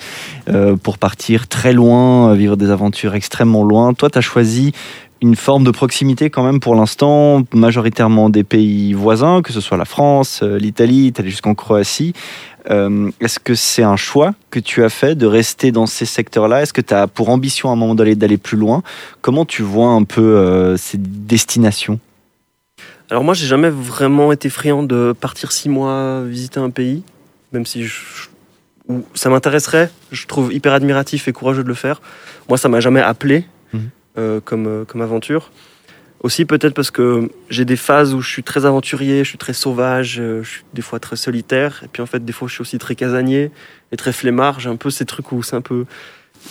pour 0.84 1.00
partir 1.00 1.48
très 1.48 1.74
loin, 1.74 2.36
vivre 2.36 2.56
des 2.56 2.70
aventures 2.70 3.16
extrêmement 3.16 3.64
loin. 3.64 3.94
Toi, 3.96 4.12
tu 4.12 4.20
as 4.20 4.22
choisi 4.22 4.74
une 5.22 5.36
forme 5.36 5.64
de 5.64 5.72
proximité 5.72 6.30
quand 6.30 6.44
même 6.44 6.60
pour 6.60 6.76
l'instant, 6.76 7.44
majoritairement 7.54 8.30
des 8.30 8.44
pays 8.44 8.94
voisins, 8.94 9.42
que 9.42 9.52
ce 9.52 9.62
soit 9.62 9.78
la 9.78 9.86
France, 9.86 10.42
euh, 10.44 10.58
l'Italie, 10.58 11.12
tu 11.14 11.22
allé 11.22 11.30
jusqu'en 11.30 11.56
Croatie. 11.56 12.14
Euh, 12.70 13.10
Est-ce 13.22 13.40
que 13.40 13.56
c'est 13.56 13.84
un 13.84 13.96
choix 13.96 14.34
que 14.52 14.60
tu 14.60 14.84
as 14.84 14.90
fait 14.90 15.16
de 15.16 15.26
rester 15.26 15.72
dans 15.72 15.86
ces 15.86 16.06
secteurs-là? 16.06 16.62
Est-ce 16.62 16.74
que 16.74 16.82
tu 16.82 16.94
as 16.94 17.08
pour 17.08 17.30
ambition 17.30 17.70
à 17.70 17.74
un 17.74 17.76
moment 17.76 17.96
d'aller 17.96 18.38
plus 18.38 18.58
loin? 18.58 18.84
Comment 19.22 19.46
tu 19.46 19.62
vois 19.62 19.90
un 19.90 20.04
peu 20.04 20.22
euh, 20.22 20.78
ces 20.78 20.98
destinations? 20.98 22.00
Alors 23.10 23.24
moi, 23.24 23.34
j'ai 23.34 23.48
jamais 23.48 23.70
vraiment 23.70 24.34
été 24.34 24.50
friand 24.50 24.84
de 24.84 25.16
partir 25.18 25.54
six 25.54 25.70
mois 25.70 26.24
visiter 26.24 26.60
un 26.60 26.70
pays, 26.70 27.04
même 27.54 27.66
si 27.66 27.88
ça 29.14 29.30
m'intéresserait. 29.30 29.90
Je 30.12 30.28
trouve 30.28 30.54
hyper 30.54 30.74
admiratif 30.74 31.30
et 31.30 31.34
courageux 31.34 31.64
de 31.64 31.70
le 31.70 31.74
faire. 31.74 32.02
Moi, 32.50 32.58
ça 32.58 32.68
m'a 32.68 32.82
jamais 32.82 33.02
appelé 33.02 33.46
comme, 34.44 34.68
euh, 34.68 34.86
comme 34.86 35.02
aventure. 35.02 35.52
Aussi 36.22 36.46
peut-être 36.46 36.74
parce 36.74 36.90
que 36.90 37.30
j'ai 37.50 37.64
des 37.64 37.76
phases 37.76 38.16
où 38.16 38.22
je 38.22 38.30
suis 38.30 38.44
très 38.44 38.66
aventurier, 38.66 39.24
je 39.24 39.30
suis 39.30 39.38
très 39.38 39.54
sauvage, 39.54 40.20
euh, 40.20 40.42
je 40.42 40.50
suis 40.50 40.64
des 40.74 40.82
fois 40.82 41.00
très 41.00 41.16
solitaire, 41.16 41.82
et 41.86 41.88
puis 41.88 42.02
en 42.02 42.08
fait 42.08 42.26
des 42.26 42.34
fois 42.34 42.48
je 42.48 42.54
suis 42.54 42.62
aussi 42.62 42.80
très 42.80 42.96
casanier 42.96 43.52
et 43.92 43.98
très 43.98 44.12
flemmard. 44.12 44.60
J'ai 44.60 44.70
un 44.70 44.78
peu 44.78 44.90
ces 44.90 45.06
trucs 45.06 45.32
où 45.32 45.44
c'est 45.44 45.56
un 45.56 45.62
peu, 45.62 45.86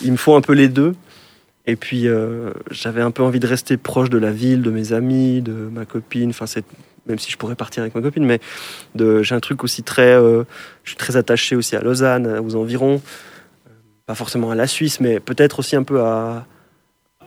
il 0.03 0.11
me 0.13 0.17
faut 0.17 0.35
un 0.35 0.41
peu 0.41 0.53
les 0.53 0.69
deux. 0.69 0.95
Et 1.65 1.75
puis 1.75 2.07
euh, 2.07 2.51
j'avais 2.71 3.01
un 3.01 3.11
peu 3.11 3.23
envie 3.23 3.41
de 3.41 3.47
rester 3.47 3.75
proche 3.75 4.09
de 4.09 4.17
la 4.17 4.31
ville, 4.31 4.61
de 4.61 4.71
mes 4.71 4.93
amis, 4.93 5.41
de 5.41 5.51
ma 5.51 5.85
copine. 5.85 6.29
Enfin 6.29 6.45
c'est 6.45 6.63
même 7.05 7.19
si 7.19 7.29
je 7.29 7.37
pourrais 7.37 7.55
partir 7.55 7.83
avec 7.83 7.93
ma 7.93 8.01
copine, 8.01 8.25
mais 8.25 8.39
de, 8.95 9.21
j'ai 9.23 9.35
un 9.35 9.39
truc 9.41 9.63
aussi 9.65 9.83
très, 9.83 10.13
euh, 10.13 10.43
je 10.83 10.91
suis 10.91 10.97
très 10.97 11.17
attaché 11.17 11.55
aussi 11.57 11.75
à 11.75 11.81
Lausanne, 11.81 12.39
aux 12.39 12.55
environs, 12.55 13.01
Euh, 13.67 13.71
pas 14.05 14.15
forcément 14.15 14.51
à 14.51 14.55
la 14.55 14.67
Suisse, 14.67 14.99
mais 15.01 15.19
peut-être 15.19 15.59
aussi 15.59 15.75
un 15.75 15.83
peu 15.83 16.01
à, 16.01 16.45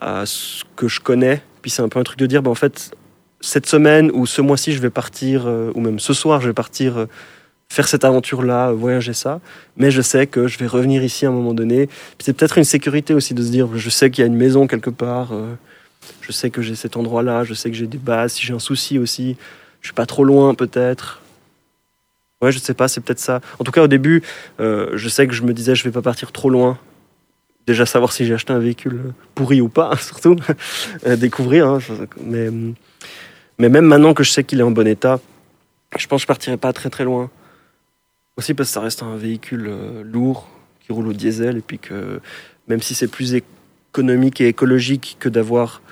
à 0.00 0.24
ce 0.26 0.64
que 0.76 0.88
je 0.88 1.00
connais. 1.00 1.42
Puis 1.62 1.70
c'est 1.70 1.82
un 1.82 1.88
peu 1.88 1.98
un 1.98 2.02
truc 2.02 2.18
de 2.18 2.26
dire, 2.26 2.42
ben, 2.42 2.50
en 2.50 2.54
fait, 2.54 2.92
cette 3.40 3.66
semaine 3.66 4.10
ou 4.12 4.26
ce 4.26 4.42
mois-ci, 4.42 4.72
je 4.72 4.80
vais 4.80 4.90
partir, 4.90 5.46
euh, 5.46 5.72
ou 5.74 5.80
même 5.80 5.98
ce 5.98 6.12
soir, 6.12 6.40
je 6.40 6.48
vais 6.48 6.54
partir 6.54 6.98
euh, 6.98 7.06
faire 7.68 7.88
cette 7.88 8.04
aventure-là, 8.04 8.68
euh, 8.68 8.72
voyager 8.72 9.12
ça. 9.12 9.40
Mais 9.76 9.90
je 9.90 10.02
sais 10.02 10.26
que 10.26 10.46
je 10.46 10.58
vais 10.58 10.66
revenir 10.66 11.02
ici 11.02 11.26
à 11.26 11.30
un 11.30 11.32
moment 11.32 11.54
donné. 11.54 11.86
Puis 11.86 12.24
c'est 12.24 12.32
peut-être 12.32 12.58
une 12.58 12.64
sécurité 12.64 13.14
aussi 13.14 13.34
de 13.34 13.42
se 13.42 13.50
dire, 13.50 13.68
je 13.76 13.90
sais 13.90 14.10
qu'il 14.10 14.22
y 14.22 14.24
a 14.24 14.26
une 14.26 14.36
maison 14.36 14.66
quelque 14.66 14.90
part, 14.90 15.32
je 16.20 16.32
sais 16.32 16.50
que 16.50 16.62
j'ai 16.62 16.74
cet 16.74 16.96
endroit-là, 16.96 17.44
je 17.44 17.54
sais 17.54 17.70
que 17.70 17.76
j'ai 17.76 17.86
des 17.86 17.98
bases, 17.98 18.32
si 18.32 18.46
j'ai 18.46 18.54
un 18.54 18.58
souci 18.58 18.98
aussi, 18.98 19.36
je 19.80 19.88
suis 19.88 19.94
pas 19.94 20.06
trop 20.06 20.24
loin 20.24 20.54
peut-être. 20.54 21.20
Ouais, 22.42 22.52
je 22.52 22.58
sais 22.58 22.74
pas, 22.74 22.88
c'est 22.88 23.02
peut-être 23.02 23.18
ça. 23.20 23.40
En 23.58 23.64
tout 23.64 23.72
cas, 23.72 23.82
au 23.82 23.86
début, 23.86 24.22
je 24.58 25.08
sais 25.08 25.26
que 25.26 25.34
je 25.34 25.42
me 25.42 25.52
disais, 25.52 25.74
je 25.74 25.84
vais 25.84 25.90
pas 25.90 26.02
partir 26.02 26.32
trop 26.32 26.50
loin. 26.50 26.78
Déjà 27.66 27.86
savoir 27.86 28.12
si 28.12 28.24
j'ai 28.24 28.34
acheté 28.34 28.52
un 28.52 28.58
véhicule 28.58 29.12
pourri 29.34 29.60
ou 29.60 29.68
pas, 29.68 29.96
surtout. 30.00 30.36
Découvrir. 31.18 31.68
hein. 31.68 31.78
Mais, 32.24 32.50
mais 33.58 33.68
même 33.68 33.84
maintenant 33.84 34.14
que 34.14 34.24
je 34.24 34.30
sais 34.30 34.44
qu'il 34.44 34.60
est 34.60 34.64
en 34.64 34.70
bon 34.70 34.86
état, 34.86 35.20
je 35.98 36.06
pense 36.06 36.20
que 36.20 36.22
je 36.22 36.26
partirai 36.26 36.56
pas 36.56 36.72
très 36.72 36.90
très 36.90 37.04
loin. 37.04 37.30
Aussi 38.36 38.54
parce 38.54 38.70
que 38.70 38.74
ça 38.74 38.80
reste 38.80 39.02
un 39.02 39.16
véhicule 39.16 39.66
euh, 39.68 40.02
lourd 40.02 40.48
qui 40.80 40.92
roule 40.92 41.08
au 41.08 41.12
diesel 41.12 41.58
et 41.58 41.60
puis 41.60 41.78
que 41.78 42.20
même 42.68 42.80
si 42.80 42.94
c'est 42.94 43.08
plus 43.08 43.34
économique 43.34 44.40
et 44.40 44.48
écologique 44.48 45.16
que 45.18 45.28
d'avoir 45.28 45.82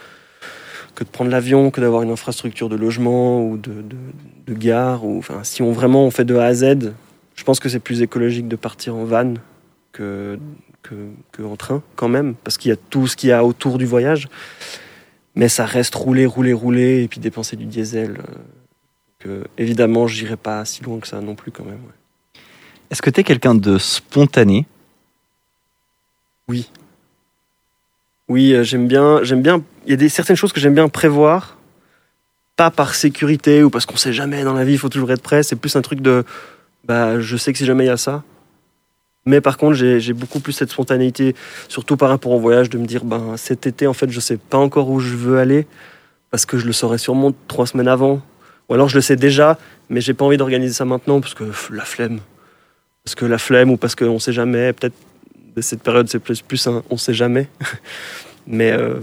que 0.94 1.04
de 1.04 1.08
prendre 1.10 1.30
l'avion, 1.30 1.70
que 1.70 1.80
d'avoir 1.80 2.02
une 2.02 2.10
infrastructure 2.10 2.68
de 2.68 2.76
logement 2.76 3.44
ou 3.44 3.56
de, 3.56 3.84
de, 4.46 4.54
gare, 4.54 5.04
enfin 5.04 5.44
si 5.44 5.62
on 5.62 5.72
vraiment 5.72 6.04
on 6.06 6.10
fait 6.10 6.25
de 6.25 6.37
A 6.37 6.46
à 6.46 6.54
Z, 6.54 6.92
je 7.37 7.44
pense 7.44 7.60
que 7.60 7.68
c'est 7.68 7.78
plus 7.78 8.02
écologique 8.02 8.48
de 8.48 8.56
partir 8.56 8.96
en 8.96 9.04
van 9.04 9.34
que, 9.92 10.38
que, 10.88 10.95
que 11.33 11.42
en 11.42 11.57
train 11.57 11.83
quand 11.97 12.09
même, 12.09 12.35
parce 12.45 12.57
qu'il 12.57 12.71
y 12.71 12.73
a 12.73 12.76
tout 12.76 13.07
ce 13.07 13.16
qu'il 13.16 13.30
y 13.30 13.33
a 13.33 13.45
autour 13.45 13.78
du 13.78 13.87
voyage. 13.87 14.28
Mais 15.35 15.49
ça 15.49 15.64
reste 15.66 15.95
rouler, 15.95 16.26
rouler, 16.26 16.52
rouler, 16.52 17.02
et 17.04 17.09
puis 17.09 17.21
dépenser 17.21 17.57
du 17.57 17.64
diesel. 17.66 18.18
euh, 18.18 18.35
que, 19.18 19.45
évidemment, 19.57 20.07
j'irai 20.07 20.37
pas 20.37 20.64
si 20.64 20.83
loin 20.83 21.00
que 21.00 21.09
ça 21.09 21.21
non 21.21 21.35
plus 21.35 21.50
quand 21.50 21.64
même. 21.64 21.75
ouais. 21.75 22.40
Est-ce 22.90 23.02
que 23.02 23.11
tu 23.11 23.21
es 23.21 23.25
quelqu'un 23.25 23.54
de 23.54 23.78
spontané? 23.78 24.66
Oui. 26.49 26.71
Oui, 28.28 28.54
euh, 28.54 28.62
j'aime 28.62 28.88
bien. 28.88 29.23
J'aime 29.23 29.42
bien. 29.42 29.62
Il 29.87 29.90
y 29.90 29.92
a 29.92 29.97
des 29.97 30.09
certaines 30.09 30.37
choses 30.37 30.52
que 30.52 30.61
j'aime 30.61 30.75
bien 30.75 30.88
prévoir, 30.88 31.59
pas 32.56 32.71
par 32.71 32.95
sécurité 32.95 33.62
ou 33.62 33.71
parce 33.71 33.86
qu'on 33.86 33.97
sait 33.97 34.12
jamais 34.12 34.45
dans 34.45 34.54
la 34.54 34.65
vie, 34.65 34.73
il 34.73 34.78
faut 34.78 34.89
toujours 34.89 35.10
être 35.10 35.23
prêt. 35.23 35.43
C'est 35.43 35.56
plus 35.56 35.76
un 35.76 35.82
truc 35.82 36.00
de, 36.00 36.25
bah, 36.84 37.21
je 37.21 37.36
sais 37.36 37.52
que 37.52 37.58
si 37.58 37.67
jamais 37.67 37.84
il 37.84 37.89
y 37.89 37.91
a 37.91 37.97
ça. 37.97 38.23
Mais 39.26 39.41
par 39.41 39.59
contre, 39.59 39.75
j'ai 39.75 40.13
beaucoup 40.13 40.41
plus 40.41 40.52
cette 40.52 40.71
spontanéité, 40.71 41.35
surtout 41.69 41.97
par 41.97 42.09
rapport 42.09 42.33
au 42.33 42.41
voyage, 42.41 42.71
de 42.71 42.78
me 42.78 42.87
dire, 42.87 43.04
ben 43.04 43.37
cet 43.37 43.67
été, 43.67 43.87
en 43.87 43.93
fait, 43.93 44.11
je 44.11 44.21
sais 44.21 44.39
pas 44.39 44.59
encore 44.59 44.89
où 44.89 45.00
je 45.00 45.15
veux 45.15 45.39
aller 45.39 45.67
parce 46.31 46.47
que 46.47 46.59
je 46.59 46.67
le 46.67 46.73
saurai 46.73 46.99
sûrement 46.99 47.33
trois 47.47 47.67
semaines 47.67 47.89
avant, 47.89 48.21
ou 48.69 48.75
alors 48.75 48.89
je 48.89 48.97
le 48.97 49.00
sais 49.00 49.17
déjà, 49.17 49.59
mais 49.89 50.00
j'ai 50.00 50.15
pas 50.15 50.25
envie 50.25 50.37
d'organiser 50.37 50.75
ça 50.75 50.85
maintenant 50.85 51.21
parce 51.21 51.35
que 51.35 51.45
la 51.73 51.85
flemme, 51.85 52.21
parce 53.04 53.15
que 53.15 53.25
la 53.25 53.39
flemme 53.39 53.71
ou 53.71 53.76
parce 53.76 53.95
qu'on 53.95 54.19
sait 54.19 54.33
jamais. 54.33 54.73
Peut-être 54.73 54.95
cette 55.63 55.83
période, 55.83 56.09
c'est 56.09 56.19
plus, 56.19 56.43
plus 56.43 56.67
un 56.67 56.83
on 56.91 56.97
sait 56.97 57.15
jamais. 57.15 57.49
mais, 58.47 58.73
euh, 58.73 59.00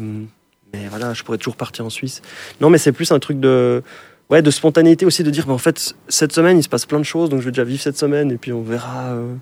mais 0.74 0.88
voilà, 0.90 1.14
je 1.14 1.24
pourrais 1.24 1.38
toujours 1.38 1.56
partir 1.56 1.86
en 1.86 1.90
Suisse. 1.90 2.22
Non, 2.62 2.70
mais 2.70 2.78
c'est 2.78 2.92
plus 2.92 3.12
un 3.12 3.20
truc 3.20 3.40
de, 3.40 3.82
ouais, 4.30 4.42
de 4.42 4.52
spontanéité 4.52 5.06
aussi, 5.06 5.24
de 5.24 5.32
dire, 5.32 5.48
bah, 5.48 5.54
en 5.54 5.58
fait, 5.58 5.96
cette 6.08 6.32
semaine, 6.32 6.58
il 6.58 6.64
se 6.64 6.70
passe 6.70 6.86
plein 6.86 7.00
de 7.00 7.04
choses, 7.06 7.30
donc 7.30 7.40
je 7.42 7.46
vais 7.46 7.52
déjà 7.52 7.64
vivre 7.64 7.82
cette 7.82 7.98
semaine, 7.98 8.32
et 8.32 8.38
puis 8.38 8.54
on 8.54 8.62
verra 8.62 9.14
euh, 9.14 9.34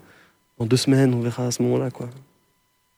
dans 0.60 0.66
deux 0.66 0.78
semaines, 0.78 1.14
on 1.14 1.20
verra 1.20 1.48
à 1.48 1.52
ce 1.52 1.62
moment-là. 1.64 1.92
quoi. 1.92 2.10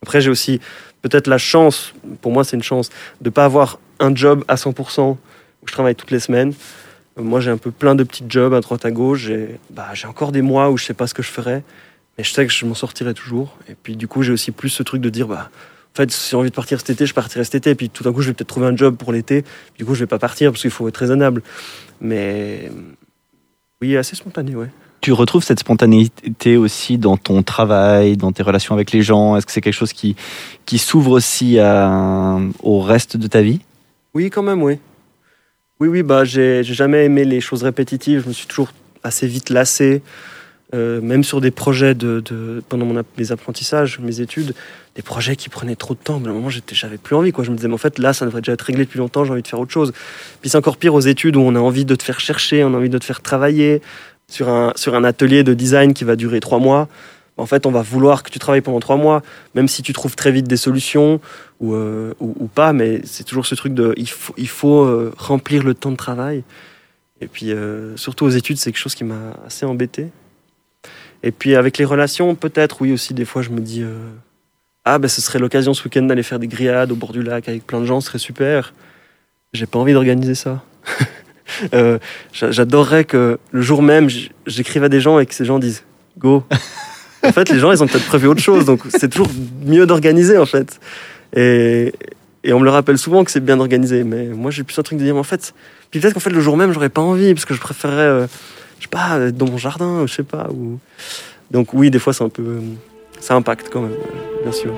Après, 0.02 0.22
j'ai 0.22 0.30
aussi 0.30 0.60
peut-être 1.02 1.28
la 1.28 1.38
chance, 1.38 1.94
pour 2.22 2.32
moi, 2.32 2.44
c'est 2.44 2.56
une 2.56 2.64
chance, 2.64 2.90
de 3.22 3.30
pas 3.30 3.46
avoir 3.46 3.80
un 4.00 4.14
job 4.14 4.44
à 4.48 4.56
100% 4.56 5.02
où 5.12 5.18
je 5.66 5.72
travaille 5.72 5.96
toutes 5.96 6.12
les 6.12 6.20
semaines. 6.20 6.54
Moi, 7.18 7.40
j'ai 7.40 7.50
un 7.50 7.58
peu 7.58 7.72
plein 7.72 7.96
de 7.96 8.04
petits 8.04 8.26
jobs 8.28 8.54
à 8.54 8.60
droite 8.60 8.86
à 8.86 8.92
gauche. 8.92 9.22
J'ai 9.22 9.58
bah, 9.70 9.88
encore 10.06 10.32
des 10.32 10.42
mois 10.42 10.70
où 10.70 10.78
je 10.78 10.84
sais 10.84 10.94
pas 10.94 11.08
ce 11.08 11.14
que 11.14 11.24
je 11.24 11.30
ferai. 11.30 11.64
Mais 12.18 12.24
je 12.24 12.32
sais 12.32 12.46
que 12.46 12.52
je 12.52 12.66
m'en 12.66 12.76
sortirai 12.76 13.14
toujours. 13.14 13.58
Et 13.70 13.76
puis 13.76 13.96
du 13.96 14.08
coup, 14.08 14.22
j'ai 14.22 14.34
aussi 14.34 14.52
plus 14.52 14.70
ce 14.70 14.84
truc 14.84 15.02
de 15.02 15.10
dire, 15.10 15.28
bah, 15.28 15.50
en 15.94 15.96
fait, 15.96 16.12
si 16.12 16.32
j'ai 16.32 16.36
envie 16.36 16.50
de 16.50 16.56
partir 16.56 16.80
cet 16.80 16.90
été, 16.90 17.06
je 17.06 17.14
partirai 17.14 17.46
cet 17.46 17.56
été. 17.56 17.70
Et 17.70 17.76
puis 17.76 17.90
tout 17.90 18.04
d'un 18.04 18.12
coup, 18.12 18.22
je 18.22 18.28
vais 18.28 18.34
peut-être 18.34 18.50
trouver 18.50 18.68
un 18.68 18.76
job 18.76 18.98
pour 18.98 19.14
l'été. 19.14 19.46
Du 19.78 19.86
coup, 19.86 19.96
je 19.96 20.02
vais 20.02 20.08
pas 20.08 20.20
partir 20.20 20.52
parce 20.52 20.62
qu'il 20.62 20.72
faut 20.72 20.88
être 20.90 20.98
raisonnable. 20.98 21.42
Mais 22.02 22.70
oui, 23.82 23.96
assez 23.96 24.16
spontané, 24.16 24.56
ouais. 24.56 24.70
Tu 25.06 25.12
retrouves 25.12 25.44
cette 25.44 25.60
spontanéité 25.60 26.58
aussi 26.58 26.98
dans 26.98 27.16
ton 27.16 27.44
travail, 27.44 28.18
dans 28.18 28.32
tes 28.32 28.42
relations 28.42 28.74
avec 28.74 28.92
les 28.92 29.04
gens? 29.04 29.38
Est-ce 29.38 29.46
que 29.46 29.52
c'est 29.52 29.62
quelque 29.62 29.76
chose 29.76 29.94
qui, 29.94 30.16
qui 30.66 30.80
s'ouvre 30.80 31.12
aussi 31.12 31.60
au 32.64 32.82
reste 32.82 33.16
de 33.16 33.28
ta 33.28 33.44
vie? 33.44 33.60
Oui, 34.16 34.32
quand 34.32 34.42
même, 34.42 34.64
oui. 34.64 34.80
Oui, 35.80 35.90
oui, 35.90 36.02
bah, 36.02 36.24
j'ai 36.26 36.64
jamais 36.64 37.06
aimé 37.06 37.24
les 37.24 37.40
choses 37.40 37.62
répétitives. 37.62 38.24
Je 38.24 38.30
me 38.30 38.34
suis 38.34 38.48
toujours 38.48 38.70
assez 39.04 39.28
vite 39.28 39.52
lassé. 39.52 40.02
Euh, 40.74 41.00
même 41.00 41.24
sur 41.24 41.40
des 41.40 41.52
projets 41.52 41.94
de, 41.94 42.24
pendant 42.68 42.88
mes 43.20 43.32
apprentissages, 43.32 44.00
mes 44.00 44.22
études, 44.22 44.56
des 44.96 45.04
projets 45.04 45.36
qui 45.36 45.50
prenaient 45.50 45.76
trop 45.76 45.94
de 45.94 46.00
temps. 46.00 46.20
Mais 46.20 46.30
à 46.30 46.32
un 46.32 46.34
moment, 46.34 46.50
j'avais 46.50 46.98
plus 46.98 47.16
envie. 47.16 47.32
Quoi. 47.32 47.44
Je 47.44 47.52
me 47.52 47.56
disais, 47.56 47.68
mais 47.68 47.76
en 47.76 47.78
fait, 47.78 48.00
là, 48.00 48.12
ça 48.12 48.26
devrait 48.26 48.42
déjà 48.42 48.54
être 48.54 48.64
réglé 48.64 48.86
depuis 48.86 48.98
longtemps. 48.98 49.24
J'ai 49.24 49.32
envie 49.34 49.44
de 49.44 49.48
faire 49.48 49.60
autre 49.60 49.72
chose. 49.72 49.94
Puis 50.42 50.50
c'est 50.50 50.58
encore 50.58 50.78
pire 50.78 50.96
aux 50.96 51.02
études 51.02 51.36
où 51.36 51.42
on 51.42 51.54
a 51.54 51.60
envie 51.60 51.86
de 51.86 51.94
te 51.94 52.02
faire 52.02 52.20
chercher, 52.20 52.64
on 52.64 52.74
a 52.74 52.78
envie 52.78 52.90
de 52.90 52.98
te 52.98 53.06
faire 53.06 53.22
travailler 53.22 53.84
sur 54.28 54.50
un, 54.50 54.74
sur 54.76 54.96
un 54.96 55.04
atelier 55.04 55.44
de 55.44 55.54
design 55.54 55.94
qui 55.94 56.04
va 56.04 56.16
durer 56.16 56.40
trois 56.40 56.60
mois. 56.60 56.88
En 57.38 57.46
fait, 57.46 57.66
on 57.66 57.72
va 57.72 57.82
vouloir 57.82 58.24
que 58.24 58.30
tu 58.30 58.40
travailles 58.40 58.62
pendant 58.62 58.80
trois 58.80 58.96
mois, 58.96 59.22
même 59.56 59.68
si 59.68 59.82
tu 59.82 59.92
trouves 59.92 60.16
très 60.16 60.32
vite 60.32 60.48
des 60.48 60.58
solutions 60.58 61.20
ou, 61.60 61.74
euh, 61.74 62.14
ou, 62.20 62.48
pas. 62.48 62.72
Mais 62.72 63.02
c'est 63.04 63.26
toujours 63.26 63.46
ce 63.46 63.56
truc 63.56 63.74
de, 63.74 63.94
il 63.98 64.10
faut, 64.10 64.34
il 64.38 64.48
faut 64.48 64.84
euh, 64.84 65.14
remplir 65.18 65.64
le 65.64 65.74
temps 65.74 65.92
de 65.92 65.98
travail. 65.98 66.44
Et 67.20 67.28
puis, 67.28 67.52
euh, 67.52 67.96
surtout 67.98 68.26
aux 68.26 68.30
études, 68.30 68.58
c'est 68.58 68.72
quelque 68.72 68.82
chose 68.82 68.96
qui 68.96 69.04
m'a 69.04 69.34
assez 69.46 69.66
embêté. 69.66 70.08
Et 71.24 71.32
puis, 71.32 71.56
avec 71.56 71.78
les 71.78 71.86
relations, 71.86 72.36
peut-être, 72.36 72.82
oui, 72.82 72.94
aussi, 72.94 73.14
des 73.14 73.26
fois, 73.26 73.42
je 73.42 73.50
me 73.50 73.60
dis, 73.60 73.84
ah, 74.86 75.00
ben, 75.00 75.08
ce 75.08 75.22
serait 75.22 75.40
l'occasion 75.40 75.74
ce 75.74 75.84
week-end 75.84 76.04
d'aller 76.04 76.24
faire 76.24 76.40
des 76.40 76.48
grillades 76.48 76.92
au 76.92 76.96
bord 76.96 77.12
du 77.12 77.24
lac 77.24 77.50
avec 77.50 77.66
plein 77.66 77.82
de 77.82 77.86
gens, 77.86 78.00
ce 78.00 78.08
serait 78.08 78.20
super. 78.20 78.74
J'ai 79.52 79.66
pas 79.66 79.80
envie 79.80 79.94
d'organiser 79.94 80.36
ça. 80.36 80.64
Euh, 81.74 81.98
j'a- 82.34 82.52
J'adorerais 82.52 83.04
que 83.06 83.38
le 83.52 83.62
jour 83.62 83.82
même, 83.82 84.08
j'écrive 84.48 84.84
à 84.84 84.90
des 84.90 85.00
gens 85.00 85.20
et 85.20 85.26
que 85.26 85.34
ces 85.34 85.46
gens 85.46 85.60
disent 85.60 85.84
go. 86.18 86.44
en 87.26 87.32
fait, 87.32 87.50
les 87.50 87.60
gens, 87.60 87.72
ils 87.72 87.82
ont 87.84 87.88
peut-être 87.88 88.06
prévu 88.08 88.28
autre 88.28 88.42
chose, 88.42 88.66
donc 88.66 88.82
c'est 88.90 89.10
toujours 89.10 89.30
mieux 89.66 89.86
d'organiser, 89.86 90.38
en 90.38 90.46
fait. 90.46 90.80
Et, 91.36 91.92
et 92.44 92.54
on 92.54 92.60
me 92.60 92.66
le 92.66 92.70
rappelle 92.72 92.98
souvent 92.98 93.24
que 93.24 93.32
c'est 93.32 93.40
bien 93.44 93.58
d'organiser, 93.58 94.04
mais 94.04 94.26
moi, 94.28 94.52
j'ai 94.52 94.64
plus 94.64 94.78
un 94.80 94.84
truc 94.84 94.98
de 95.00 95.04
dire, 95.04 95.14
mais 95.14 95.20
en 95.20 95.24
fait, 95.24 95.54
puis 95.92 96.00
peut-être 96.00 96.14
qu'en 96.14 96.20
fait, 96.20 96.30
le 96.30 96.42
jour 96.42 96.56
même, 96.58 96.72
j'aurais 96.72 96.90
pas 96.90 97.02
envie, 97.02 97.34
parce 97.34 97.46
que 97.46 97.54
je 97.54 97.60
préférerais, 97.60 98.02
euh, 98.02 98.28
je 98.80 98.84
sais 98.84 98.90
pas, 98.90 99.20
être 99.20 99.38
dans 99.38 99.48
mon 99.50 99.58
jardin, 99.58 100.06
je 100.06 100.14
sais 100.14 100.24
pas. 100.24 100.48
Ou... 100.52 100.80
Donc 101.52 101.74
oui, 101.74 101.90
des 101.90 102.00
fois, 102.00 102.14
c'est 102.14 102.24
un 102.24 102.30
peu, 102.30 102.60
ça 103.20 103.34
impacte 103.36 103.70
quand 103.72 103.82
même, 103.82 103.96
bien 104.44 104.52
sûr. 104.52 104.74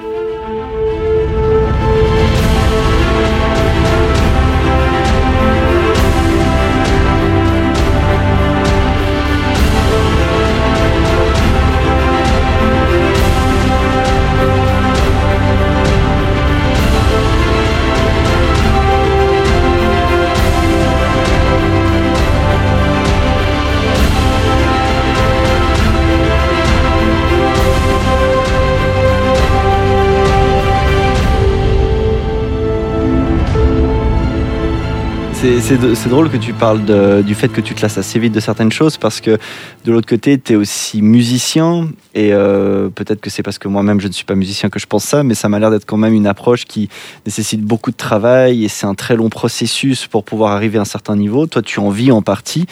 C'est 35.48 36.10
drôle 36.10 36.30
que 36.30 36.36
tu 36.36 36.52
parles 36.52 36.82
du 37.24 37.34
fait 37.34 37.48
que 37.48 37.62
tu 37.62 37.74
te 37.74 37.82
lasses 37.82 37.98
assez 37.98 38.20
vite 38.20 38.34
de 38.34 38.42
certaines 38.42 38.72
choses 38.72 38.98
parce 38.98 39.22
que 39.22 39.38
de 39.86 39.92
l'autre 39.94 40.08
côté, 40.08 40.38
tu 40.38 40.54
es 40.54 40.56
aussi 40.58 41.02
musicien 41.02 41.90
et 42.14 42.34
euh, 42.34 42.90
peut-être 42.90 43.22
que 43.22 43.30
c'est 43.30 43.44
parce 43.44 43.58
que 43.58 43.70
moi-même 43.70 44.02
je 44.02 44.10
ne 44.10 44.12
suis 44.12 44.26
pas 44.26 44.36
musicien 44.36 44.70
que 44.70 44.78
je 44.78 44.86
pense 44.88 45.06
ça, 45.06 45.24
mais 45.24 45.36
ça 45.36 45.48
m'a 45.48 45.60
l'air 45.60 45.72
d'être 45.72 45.86
quand 45.86 45.96
même 45.96 46.14
une 46.14 46.28
approche 46.28 46.66
qui 46.66 46.90
nécessite 47.26 47.62
beaucoup 47.62 47.92
de 47.92 47.96
travail 47.96 48.66
et 48.66 48.68
c'est 48.68 48.88
un 48.88 48.94
très 48.94 49.16
long 49.16 49.30
processus 49.30 50.06
pour 50.06 50.26
pouvoir 50.26 50.52
arriver 50.52 50.80
à 50.80 50.82
un 50.82 50.86
certain 50.86 51.16
niveau. 51.16 51.48
Toi, 51.48 51.62
tu 51.62 51.80
en 51.80 51.92
vis 51.92 52.12
en 52.12 52.22
partie. 52.22 52.66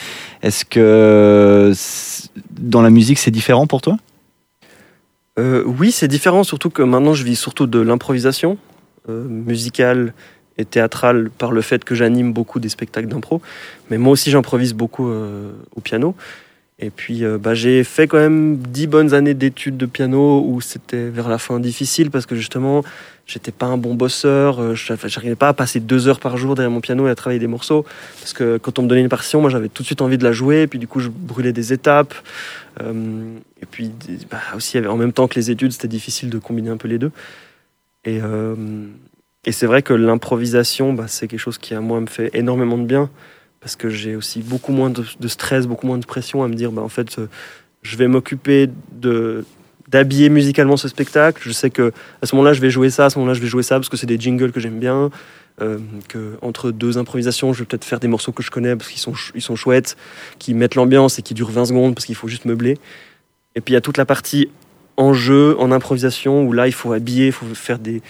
Est-ce 0.44 0.66
que 0.66 1.72
dans 2.60 2.82
la 2.82 2.90
musique, 2.90 3.20
c'est 3.20 3.32
différent 3.32 3.68
pour 3.68 3.82
toi? 3.82 3.96
Euh, 5.40 5.64
oui, 5.66 5.94
c'est 5.94 6.10
différent, 6.10 6.44
surtout 6.44 6.70
que 6.70 6.82
maintenant 6.82 7.14
je 7.14 7.24
vis 7.24 7.38
surtout 7.38 7.68
de 7.68 7.80
l'improvisation 7.80 8.58
euh, 9.08 9.24
musicale 9.24 10.14
et 10.58 10.65
théâtrale 10.65 11.30
par 11.30 11.52
le 11.52 11.62
fait 11.62 11.84
que 11.84 11.96
j'anime 11.96 12.34
beaucoup 12.34 12.60
des 12.60 12.70
spectacles 12.70 13.08
d'impro. 13.08 13.41
Mais 13.89 13.98
moi 13.98 14.13
aussi, 14.13 14.32
j'improvise 14.32 14.74
beaucoup 14.74 15.10
euh, 15.10 15.52
au 15.76 15.82
piano. 15.82 16.15
Et 16.78 16.89
puis, 16.89 17.24
euh, 17.24 17.38
bah, 17.38 17.54
j'ai 17.54 17.86
fait 17.86 18.06
quand 18.08 18.18
même 18.18 18.58
dix 18.58 18.88
bonnes 18.88 19.13
années 19.13 19.34
d'études 19.34 19.78
de 19.78 19.86
piano 19.86 20.44
où 20.46 20.60
c'était 20.60 21.08
vers 21.08 21.30
la 21.30 21.38
fin 21.38 21.60
difficile 21.62 22.12
parce 22.12 22.26
que 22.26 22.36
justement, 22.36 22.84
j'étais 23.26 23.52
pas 23.52 23.65
un 23.65 23.78
bon 23.78 23.96
bosseur. 23.96 24.60
euh, 24.60 24.76
j'arrivais 24.76 25.36
pas 25.36 25.50
à 25.50 25.54
passer 25.54 25.80
deux 25.80 26.10
heures 26.10 26.20
par 26.20 26.36
jour 26.36 26.56
derrière 26.56 26.72
mon 26.72 26.82
piano 26.82 27.08
et 27.08 27.10
à 27.10 27.15
travailler 27.15 27.39
des 27.39 27.48
morceaux. 27.48 27.86
Parce 28.20 28.34
que 28.34 28.58
quand 28.58 28.78
on 28.80 28.84
me 28.84 28.88
donnait 28.88 29.02
une 29.02 29.10
partition, 29.10 29.39
moi 29.39 29.50
j'avais 29.50 29.70
tout 29.70 29.84
de 29.84 29.86
suite 29.86 30.02
envie 30.02 30.18
de 30.18 30.24
la 30.24 30.34
jouer. 30.34 30.63
Et 30.63 30.68
puis 30.68 30.80
du 30.80 30.88
coup, 30.88 31.00
je 31.00 31.10
brûlais 31.10 31.54
des 31.54 31.72
étapes. 31.72 32.13
Et 32.82 33.65
puis 33.72 33.91
bah, 34.30 34.41
aussi, 34.58 34.78
en 34.80 34.98
même 34.98 35.13
temps 35.13 35.30
que 35.30 35.36
les 35.36 35.50
études, 35.50 35.72
c'était 35.72 35.88
difficile 35.88 36.30
de 36.30 36.39
combiner 36.39 36.70
un 36.70 36.78
peu 36.78 36.89
les 36.89 36.98
deux. 36.98 37.12
Et, 38.04 38.20
et 39.45 39.51
c'est 39.51 39.67
vrai 39.67 39.81
que 39.81 39.93
l'improvisation, 39.93 40.93
bah, 40.93 41.05
c'est 41.08 41.27
quelque 41.27 41.39
chose 41.39 41.58
qui, 41.58 41.73
à 41.73 41.81
moi, 41.81 41.99
me 42.01 42.08
fait 42.08 42.31
énormément 42.34 42.77
de 42.77 42.86
bien. 42.86 43.10
Parce 43.60 43.75
que 43.75 43.89
j'ai 43.89 44.15
aussi 44.15 44.41
beaucoup 44.41 44.71
moins 44.71 44.91
de, 44.91 45.27
stress, 45.27 45.65
beaucoup 45.65 45.88
moins 45.88 45.97
de 45.97 46.05
pression 46.05 46.43
à 46.43 46.47
me 46.47 46.53
dire, 46.53 46.71
bah, 46.71 46.81
en 46.81 46.89
fait, 46.89 47.17
euh, 47.17 47.27
je 47.81 47.97
vais 47.97 48.08
m'occuper 48.08 48.69
de 48.91 49.45
d'habiller 49.88 50.29
musicalement 50.29 50.77
ce 50.77 50.88
spectacle. 50.88 51.39
Je 51.45 51.51
sais 51.51 51.69
que 51.69 51.91
à 52.21 52.25
ce 52.25 52.36
moment-là, 52.36 52.53
je 52.53 52.62
vais 52.62 52.71
jouer 52.71 52.89
ça, 52.89 53.05
à 53.05 53.10
ce 53.12 53.19
moment-là, 53.19 53.36
je 53.36 53.41
vais 53.41 53.47
jouer 53.47 53.62
ça 53.62 53.75
parce 53.75 53.88
que 53.88 53.97
c'est 53.97 54.08
des 54.08 54.19
jingles 54.19 54.51
que 54.51 54.60
j'aime 54.60 54.79
bien. 54.79 55.12
Euh, 55.62 55.77
que 56.10 56.38
entre 56.41 56.71
deux 56.71 56.97
improvisations, 56.97 57.53
je 57.53 57.60
vais 57.60 57.65
peut-être 57.65 57.86
faire 57.86 57.99
des 57.99 58.08
morceaux 58.08 58.31
que 58.31 58.43
je 58.43 58.51
connais 58.51 58.75
parce 58.75 58.89
qu'ils 58.89 58.99
sont, 58.99 59.13
ils 59.36 59.41
sont 59.41 59.55
chouettes, 59.55 59.95
qui 60.38 60.53
mettent 60.53 60.75
l'ambiance 60.75 61.19
et 61.19 61.21
qui 61.21 61.34
durent 61.34 61.51
20 61.51 61.65
secondes 61.65 61.95
parce 61.95 62.05
qu'il 62.05 62.15
faut 62.15 62.27
juste 62.27 62.45
meubler. 62.45 62.77
Et 63.55 63.62
puis 63.62 63.71
il 63.71 63.75
y 63.75 63.77
a 63.77 63.81
toute 63.81 63.97
la 63.97 64.05
partie 64.05 64.49
en 64.97 65.13
jeu, 65.13 65.55
en 65.60 65.71
improvisation, 65.71 66.43
où 66.43 66.53
là, 66.53 66.67
il 66.67 66.73
faut 66.73 66.93
habiller, 66.93 67.27
il 67.27 67.31
faut 67.31 67.45
faire 67.53 67.79
des. 67.79 68.01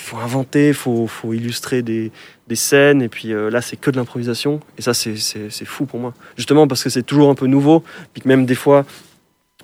Il 0.00 0.04
faut 0.04 0.16
inventer, 0.18 0.68
il 0.68 0.74
faut, 0.74 1.06
faut 1.06 1.32
illustrer 1.34 1.82
des, 1.82 2.10
des 2.46 2.56
scènes. 2.56 3.02
Et 3.02 3.08
puis 3.08 3.32
euh, 3.32 3.50
là, 3.50 3.60
c'est 3.60 3.76
que 3.76 3.90
de 3.90 3.96
l'improvisation. 3.96 4.60
Et 4.78 4.82
ça, 4.82 4.94
c'est- 4.94 5.16
fou 5.64 5.86
pour 5.86 6.00
moi. 6.00 6.14
Justement 6.36 6.66
parce 6.68 6.82
que 6.84 6.90
c'est 6.90 7.02
toujours 7.02 7.30
un 7.30 7.34
peu 7.34 7.46
nouveau. 7.46 7.82
Puis 8.12 8.22
que 8.22 8.28
même 8.28 8.46
des 8.46 8.54
fois, 8.54 8.84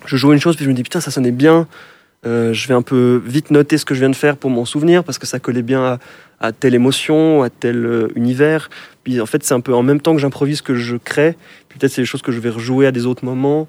je 0.05 0.17
joue 0.17 0.33
une 0.33 0.39
chose, 0.39 0.55
puis 0.55 0.65
je 0.65 0.69
me 0.69 0.75
dis, 0.75 0.83
putain, 0.83 0.99
ça 1.01 1.09
sonnait 1.11 1.31
bien. 1.31 1.67
Euh, 2.25 2.53
je 2.53 2.67
vais 2.67 2.73
un 2.73 2.81
peu 2.81 3.21
vite 3.25 3.51
noter 3.51 3.77
ce 3.77 3.85
que 3.85 3.93
je 3.93 3.99
viens 3.99 4.09
de 4.09 4.15
faire 4.15 4.35
pour 4.35 4.49
m'en 4.49 4.65
souvenir 4.65 5.03
parce 5.03 5.19
que 5.19 5.27
ça 5.27 5.39
collait 5.39 5.61
bien 5.61 5.83
à, 5.83 5.99
à 6.39 6.51
telle 6.51 6.73
émotion, 6.75 7.43
à 7.43 7.49
tel 7.49 7.85
euh, 7.85 8.07
univers. 8.15 8.69
Puis 9.03 9.21
en 9.21 9.25
fait, 9.27 9.43
c'est 9.43 9.53
un 9.53 9.61
peu 9.61 9.73
en 9.73 9.83
même 9.83 10.01
temps 10.01 10.13
que 10.15 10.21
j'improvise 10.21 10.61
que 10.61 10.75
je 10.75 10.97
crée. 10.97 11.35
Puis 11.69 11.77
peut-être 11.79 11.91
c'est 11.93 12.01
des 12.01 12.05
choses 12.07 12.23
que 12.23 12.31
je 12.31 12.39
vais 12.39 12.49
rejouer 12.49 12.87
à 12.87 12.91
des 12.91 13.05
autres 13.05 13.23
moments. 13.25 13.67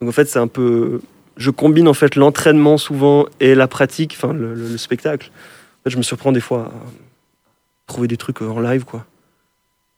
Donc 0.00 0.10
en 0.10 0.12
fait, 0.12 0.26
c'est 0.28 0.38
un 0.38 0.46
peu. 0.48 1.00
Je 1.38 1.50
combine 1.50 1.88
en 1.88 1.94
fait 1.94 2.14
l'entraînement 2.14 2.76
souvent 2.78 3.26
et 3.40 3.54
la 3.56 3.66
pratique, 3.66 4.16
enfin 4.16 4.32
le- 4.32 4.54
le 4.54 4.76
spectacle. 4.78 5.30
Fait, 5.84 5.90
je 5.90 5.96
me 5.96 6.02
surprends 6.02 6.32
des 6.32 6.40
fois 6.40 6.70
à 6.72 6.72
trouver 7.86 8.08
des 8.08 8.16
trucs 8.16 8.42
euh, 8.42 8.48
en 8.48 8.60
live, 8.60 8.84
quoi. 8.84 9.04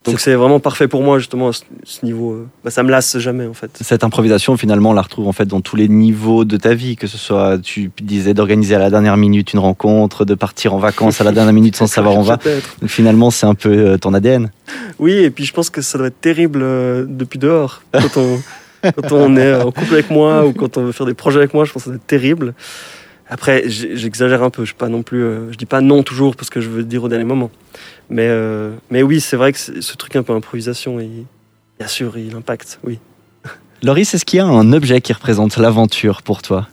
Donc 0.05 0.21
c'est 0.21 0.35
vraiment 0.35 0.61
parfait 0.61 0.87
pour 0.87 1.03
moi 1.03 1.19
justement 1.19 1.49
à 1.49 1.53
ce, 1.53 2.05
niveau. 2.05 2.33
euh, 2.35 2.47
Bah, 2.63 2.71
ça 2.71 2.85
me 2.85 2.91
lasse 2.93 3.19
jamais 3.19 3.45
en 3.45 3.55
fait. 3.55 3.71
Cette 3.81 4.05
improvisation, 4.05 4.57
finalement, 4.57 4.91
on 4.91 4.93
la 4.93 5.03
retrouve 5.03 5.27
en 5.27 5.33
fait 5.33 5.47
dans 5.47 5.61
tous 5.61 5.75
les 5.75 5.89
niveaux 5.89 6.45
de 6.45 6.57
ta 6.57 6.75
vie, 6.75 6.95
que 6.95 7.09
ce 7.09 7.19
soit, 7.19 7.59
tu 7.59 7.91
disais, 8.01 8.33
d'organiser 8.33 8.77
à 8.77 8.79
la 8.79 8.89
dernière 8.89 9.17
minute 9.17 9.53
une 9.53 9.59
rencontre, 9.59 10.25
de 10.25 10.37
partir 10.37 10.75
en 10.75 10.79
vacances 10.79 11.21
à 11.21 11.25
la 11.25 11.33
dernière 11.33 11.53
minute 11.53 11.75
sans 11.75 11.87
savoir 11.89 12.15
où 12.15 12.19
on 12.19 12.23
va. 12.23 12.39
Finalement, 12.87 13.33
c'est 13.33 13.47
un 13.47 13.57
peu 13.57 13.71
euh, 13.71 13.99
ton 13.99 14.15
ADN. 14.15 14.51
Oui, 15.01 15.13
et 15.13 15.31
puis 15.31 15.45
je 15.45 15.53
pense 15.53 15.71
que 15.71 15.81
ça 15.83 15.99
doit 15.99 16.07
être 16.07 16.21
terrible 16.21 16.61
euh, 16.63 17.05
depuis 17.09 17.41
dehors. 17.41 17.83
Quand 17.93 18.17
on, 18.17 18.41
quand 18.83 19.11
on 19.13 19.37
est 19.37 19.55
en 19.57 19.73
couple 19.73 19.95
avec 19.95 20.11
moi 20.11 20.47
ou 20.47 20.53
quand 20.53 20.77
on 20.77 20.85
veut 20.85 20.93
faire 20.93 21.07
des 21.07 21.15
projets 21.15 21.39
avec 21.39 21.53
moi, 21.53 21.65
je 21.65 21.73
pense 21.73 21.83
que 21.83 21.87
ça 21.87 21.91
doit 21.91 21.97
être 21.97 22.07
terrible. 22.07 22.55
Après, 23.29 23.69
j'exagère 23.69 24.43
un 24.43 24.51
peu. 24.51 24.65
Je 24.65 24.75
pas 24.75 24.89
non 24.89 25.03
plus. 25.03 25.23
euh, 25.23 25.51
je 25.53 25.57
dis 25.57 25.67
pas 25.67 25.81
non 25.81 26.03
toujours 26.03 26.37
parce 26.37 26.49
que 26.49 26.61
je 26.61 26.69
veux 26.69 26.85
dire 26.85 27.03
au 27.03 27.09
dernier 27.09 27.25
moment. 27.25 27.51
Mais, 28.09 28.29
euh, 28.29 28.73
mais 28.91 29.03
oui, 29.03 29.21
c'est 29.21 29.37
vrai 29.37 29.53
que 29.53 29.59
ce 29.59 29.97
truc 29.97 30.15
un 30.15 30.23
peu 30.23 30.33
improvisation, 30.33 31.01
il, 31.01 31.25
bien 31.79 31.89
sûr, 31.89 32.17
il 32.17 32.35
impacte. 32.37 32.79
Oui. 32.85 33.01
Loris, 33.83 34.15
est-ce 34.15 34.25
qu'il 34.25 34.37
y 34.37 34.41
a 34.41 34.47
un 34.47 34.73
objet 34.73 35.01
qui 35.01 35.13
représente 35.13 35.57
l'aventure 35.57 36.23
pour 36.23 36.43
toi? 36.43 36.69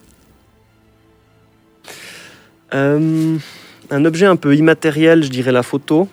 Euh, 2.75 3.37
un 3.89 4.05
objet 4.05 4.27
un 4.27 4.35
peu 4.35 4.55
immatériel, 4.55 5.23
je 5.23 5.29
dirais 5.29 5.51
la 5.51 5.63
photo. 5.63 6.07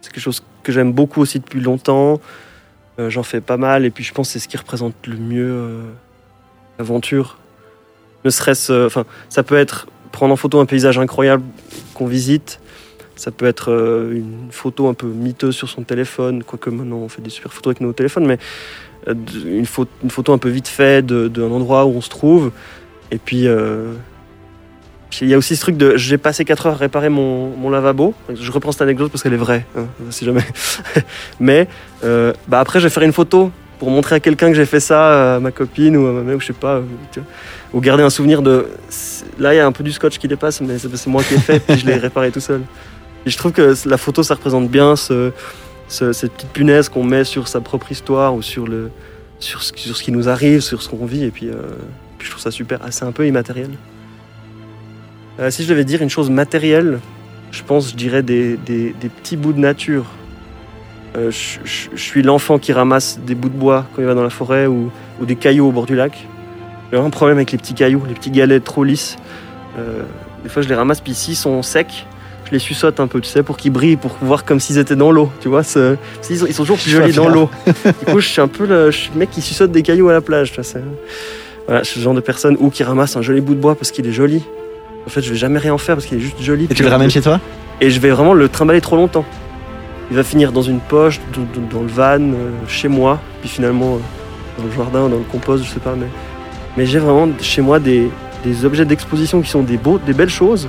C'est 0.00 0.12
quelque 0.12 0.22
chose 0.22 0.42
que 0.64 0.72
j'aime 0.72 0.92
beaucoup 0.92 1.20
aussi 1.20 1.38
depuis 1.38 1.60
longtemps. 1.60 2.20
J'en 2.98 3.22
fais 3.22 3.40
pas 3.40 3.56
mal 3.56 3.84
et 3.84 3.90
puis 3.90 4.02
je 4.02 4.12
pense 4.12 4.26
que 4.26 4.32
c'est 4.32 4.38
ce 4.40 4.48
qui 4.48 4.56
représente 4.56 4.94
le 5.06 5.16
mieux 5.16 5.82
l'aventure. 6.78 7.38
Ne 8.28 8.72
euh, 8.74 8.86
enfin, 8.86 9.04
ça 9.28 9.42
peut 9.42 9.56
être 9.56 9.86
prendre 10.12 10.32
en 10.32 10.36
photo 10.36 10.60
un 10.60 10.66
paysage 10.66 10.98
incroyable 10.98 11.42
qu'on 11.94 12.06
visite. 12.06 12.60
Ça 13.16 13.30
peut 13.30 13.46
être 13.46 13.72
euh, 13.72 14.14
une 14.14 14.48
photo 14.50 14.88
un 14.88 14.94
peu 14.94 15.06
miteuse 15.06 15.54
sur 15.54 15.68
son 15.68 15.82
téléphone, 15.82 16.44
quoique 16.44 16.70
maintenant 16.70 16.98
on 16.98 17.08
fait 17.08 17.22
des 17.22 17.30
super 17.30 17.52
photos 17.52 17.72
avec 17.72 17.80
nos 17.80 17.92
téléphones, 17.92 18.26
mais 18.26 18.38
euh, 19.08 19.14
une, 19.44 19.66
photo, 19.66 20.32
un 20.32 20.38
peu 20.38 20.48
vite 20.48 20.68
fait 20.68 21.04
de- 21.04 21.28
d'un 21.28 21.50
endroit 21.50 21.84
où 21.84 21.96
on 21.96 22.00
se 22.00 22.10
trouve. 22.10 22.52
Et 23.10 23.18
puis, 23.18 23.48
il 25.20 25.28
y 25.28 25.34
a 25.34 25.38
aussi 25.38 25.56
ce 25.56 25.60
truc 25.60 25.76
de 25.76 25.96
j'ai 25.96 26.18
passé 26.18 26.44
4 26.44 26.66
heures 26.66 26.74
à 26.74 26.76
réparer 26.76 27.08
mon, 27.08 27.70
lavabo. 27.70 28.14
Je 28.32 28.52
reprends 28.52 28.72
cette 28.72 28.82
anecdote 28.82 29.10
parce 29.10 29.22
qu'elle 29.22 29.32
est 29.32 29.36
vraie, 29.36 29.66
hein, 29.76 29.86
si 30.10 30.24
jamais. 30.24 30.44
Mais 31.40 31.68
euh, 32.04 32.32
bah 32.46 32.60
après, 32.60 32.78
je 32.80 32.84
vais 32.84 32.90
faire 32.90 33.02
une 33.02 33.12
photo 33.12 33.50
pour 33.78 33.90
montrer 33.90 34.16
à 34.16 34.20
quelqu'un 34.20 34.48
que 34.48 34.54
j'ai 34.54 34.66
fait 34.66 34.80
ça, 34.80 35.36
à 35.36 35.40
ma 35.40 35.50
copine 35.52 35.96
ou 35.96 36.06
à 36.06 36.12
ma 36.12 36.22
mère, 36.22 36.36
ou 36.36 36.40
je 36.40 36.46
sais 36.46 36.52
pas. 36.52 36.76
euh. 36.76 36.82
Ou 37.74 37.80
garder 37.80 38.02
un 38.02 38.10
souvenir 38.10 38.40
de. 38.42 38.66
Là, 39.38 39.52
il 39.54 39.58
y 39.58 39.60
a 39.60 39.66
un 39.66 39.72
peu 39.72 39.84
du 39.84 39.92
scotch 39.92 40.18
qui 40.18 40.26
dépasse, 40.26 40.60
mais 40.60 40.78
c'est 40.78 41.06
moi 41.06 41.22
qui 41.22 41.34
ai 41.34 41.38
fait, 41.38 41.60
puis 41.60 41.78
je 41.78 41.86
l'ai 41.86 41.94
réparé 42.08 42.30
tout 42.30 42.40
seul. 42.40 42.62
Et 43.26 43.30
je 43.30 43.36
trouve 43.36 43.52
que 43.52 43.74
la 43.86 43.98
photo, 43.98 44.22
ça 44.22 44.34
représente 44.34 44.68
bien 44.70 44.96
ce, 44.96 45.32
ce- 45.88 46.12
cette 46.12 46.32
petite 46.32 46.50
punaise 46.50 46.88
qu'on 46.88 47.04
met 47.04 47.24
sur 47.24 47.46
sa 47.46 47.60
propre 47.60 47.92
histoire 47.92 48.34
ou 48.34 48.40
sur, 48.42 48.66
le, 48.66 48.90
sur, 49.38 49.62
ce, 49.62 49.72
sur 49.76 49.96
ce 49.96 50.02
qui 50.02 50.12
nous 50.12 50.28
arrive, 50.30 50.60
sur 50.60 50.80
ce 50.82 50.88
qu'on 50.88 51.04
vit. 51.04 51.24
Et 51.24 51.30
puis, 51.30 51.48
euh, 51.48 51.54
puis 52.16 52.26
je 52.26 52.30
trouve 52.32 52.42
ça 52.42 52.50
super. 52.50 52.80
C'est 52.90 53.04
un 53.04 53.12
peu 53.12 53.26
immatériel. 53.26 53.70
Euh, 55.40 55.50
si 55.50 55.62
je 55.62 55.68
devais 55.68 55.84
dire 55.84 56.02
une 56.02 56.10
chose 56.10 56.30
matérielle, 56.30 57.00
je 57.52 57.62
pense, 57.62 57.90
je 57.90 57.96
dirais 57.96 58.22
des, 58.22 58.56
des- 58.56 58.94
des 58.98 59.08
petits 59.08 59.36
bouts 59.36 59.52
de 59.52 59.60
nature. 59.60 60.06
Euh, 61.18 61.30
je, 61.30 61.58
je- 61.64 61.88
je 61.94 62.00
suis 62.02 62.22
l'enfant 62.22 62.58
qui 62.58 62.72
ramasse 62.72 63.18
des 63.26 63.34
bouts 63.34 63.48
de 63.48 63.56
bois 63.56 63.84
quand 63.94 64.02
il 64.02 64.06
va 64.06 64.14
dans 64.14 64.22
la 64.22 64.30
forêt 64.30 64.66
ou, 64.66 64.90
ou 65.20 65.26
des 65.26 65.36
cailloux 65.36 65.66
au 65.68 65.72
bord 65.72 65.86
du 65.86 65.96
lac. 65.96 66.26
J'ai 66.92 66.98
un 66.98 67.10
problème 67.10 67.38
avec 67.38 67.50
les 67.52 67.58
petits 67.58 67.74
cailloux, 67.74 68.02
les 68.08 68.14
petits 68.14 68.30
galets 68.30 68.62
trop 68.62 68.84
lisses. 68.84 69.16
Euh, 69.78 70.02
des 70.42 70.48
fois, 70.48 70.62
je 70.62 70.68
les 70.68 70.74
ramasse, 70.74 71.00
puis 71.00 71.14
s'ils 71.14 71.36
sont 71.36 71.62
secs, 71.62 72.06
je 72.46 72.52
les 72.52 72.58
suçote 72.58 73.00
un 73.00 73.06
peu, 73.08 73.20
tu 73.20 73.28
sais, 73.28 73.42
pour 73.42 73.56
qu'ils 73.56 73.72
brillent, 73.72 73.96
pour 73.96 74.16
voir 74.22 74.44
comme 74.44 74.60
s'ils 74.60 74.78
étaient 74.78 74.96
dans 74.96 75.10
l'eau, 75.12 75.30
tu 75.40 75.48
vois. 75.48 75.60
Ils 75.60 75.64
sont, 75.66 75.96
ils 76.46 76.54
sont 76.54 76.62
toujours 76.62 76.78
plus 76.78 76.90
jolis 76.90 77.12
dans 77.12 77.28
l'eau. 77.28 77.50
du 77.66 78.12
coup, 78.12 78.20
je 78.20 78.28
suis 78.28 78.40
un 78.40 78.48
peu 78.48 78.64
le, 78.66 78.90
je 78.90 78.96
suis 78.96 79.10
le 79.12 79.18
mec 79.18 79.30
qui 79.30 79.42
suçote 79.42 79.70
des 79.72 79.82
cailloux 79.82 80.08
à 80.08 80.12
la 80.12 80.20
plage, 80.20 80.52
tu 80.52 80.60
vois. 80.60 80.80
Voilà, 81.66 81.82
je 81.82 81.88
suis 81.90 82.00
le 82.00 82.04
genre 82.04 82.14
de 82.14 82.20
personne 82.20 82.56
ou 82.60 82.70
qui 82.70 82.82
ramasse 82.84 83.16
un 83.16 83.22
joli 83.22 83.40
bout 83.42 83.54
de 83.54 83.60
bois 83.60 83.74
parce 83.74 83.90
qu'il 83.90 84.06
est 84.06 84.12
joli. 84.12 84.42
En 85.06 85.10
fait, 85.10 85.20
je 85.20 85.30
vais 85.30 85.36
jamais 85.36 85.58
rien 85.58 85.74
en 85.74 85.78
faire 85.78 85.96
parce 85.96 86.06
qu'il 86.06 86.16
est 86.16 86.22
juste 86.22 86.40
joli. 86.40 86.66
Et 86.70 86.74
tu 86.74 86.82
le 86.82 86.88
ramènes 86.88 87.10
chez 87.10 87.20
toi? 87.20 87.40
Et 87.82 87.90
je 87.90 88.00
vais 88.00 88.10
vraiment 88.10 88.32
le 88.34 88.48
trimballer 88.48 88.80
trop 88.80 88.96
longtemps. 88.96 89.24
Il 90.10 90.16
va 90.16 90.22
finir 90.22 90.52
dans 90.52 90.62
une 90.62 90.80
poche, 90.80 91.20
dans, 91.34 91.80
le 91.80 91.86
van, 91.86 92.20
euh, 92.20 92.50
chez 92.66 92.88
moi, 92.88 93.20
puis 93.40 93.48
finalement 93.48 93.96
euh, 93.96 93.98
dans 94.58 94.64
le 94.64 94.72
jardin, 94.72 95.08
dans 95.08 95.18
le 95.18 95.24
compost, 95.30 95.64
je 95.64 95.70
sais 95.70 95.80
pas. 95.80 95.94
Mais, 95.96 96.06
mais 96.76 96.86
j'ai 96.86 96.98
vraiment 96.98 97.28
chez 97.40 97.60
moi 97.60 97.78
des, 97.78 98.10
des 98.44 98.64
objets 98.64 98.84
d'exposition 98.84 99.42
qui 99.42 99.50
sont 99.50 99.62
des, 99.62 99.76
beaux, 99.76 99.98
des 99.98 100.14
belles 100.14 100.30
choses, 100.30 100.68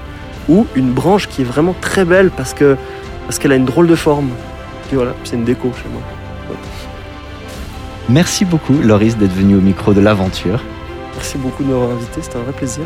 ou 0.49 0.65
une 0.75 0.91
branche 0.91 1.28
qui 1.28 1.41
est 1.41 1.45
vraiment 1.45 1.75
très 1.80 2.06
belle 2.06 2.32
parce 2.32 2.54
que 2.54 2.75
parce 3.25 3.38
qu'elle 3.38 3.52
a 3.52 3.56
une 3.56 3.65
drôle 3.65 3.86
de 3.86 3.95
forme. 3.95 4.30
Puis 4.88 4.95
voilà, 4.95 5.13
c'est 5.23 5.36
une 5.36 5.43
déco 5.43 5.71
chez 5.84 5.88
moi. 5.89 6.02
Merci 8.10 8.43
beaucoup, 8.43 8.73
Loris, 8.84 9.15
d'être 9.17 9.36
venu 9.36 9.56
au 9.56 9.62
micro 9.62 9.93
de 9.93 10.02
l'aventure. 10.02 10.60
Merci 11.13 11.38
beaucoup 11.38 11.63
de 11.63 11.69
m'avoir 11.69 11.91
invité, 11.91 12.21
c'était 12.23 12.38
un 12.38 12.41
vrai 12.41 12.54
plaisir. 12.54 12.84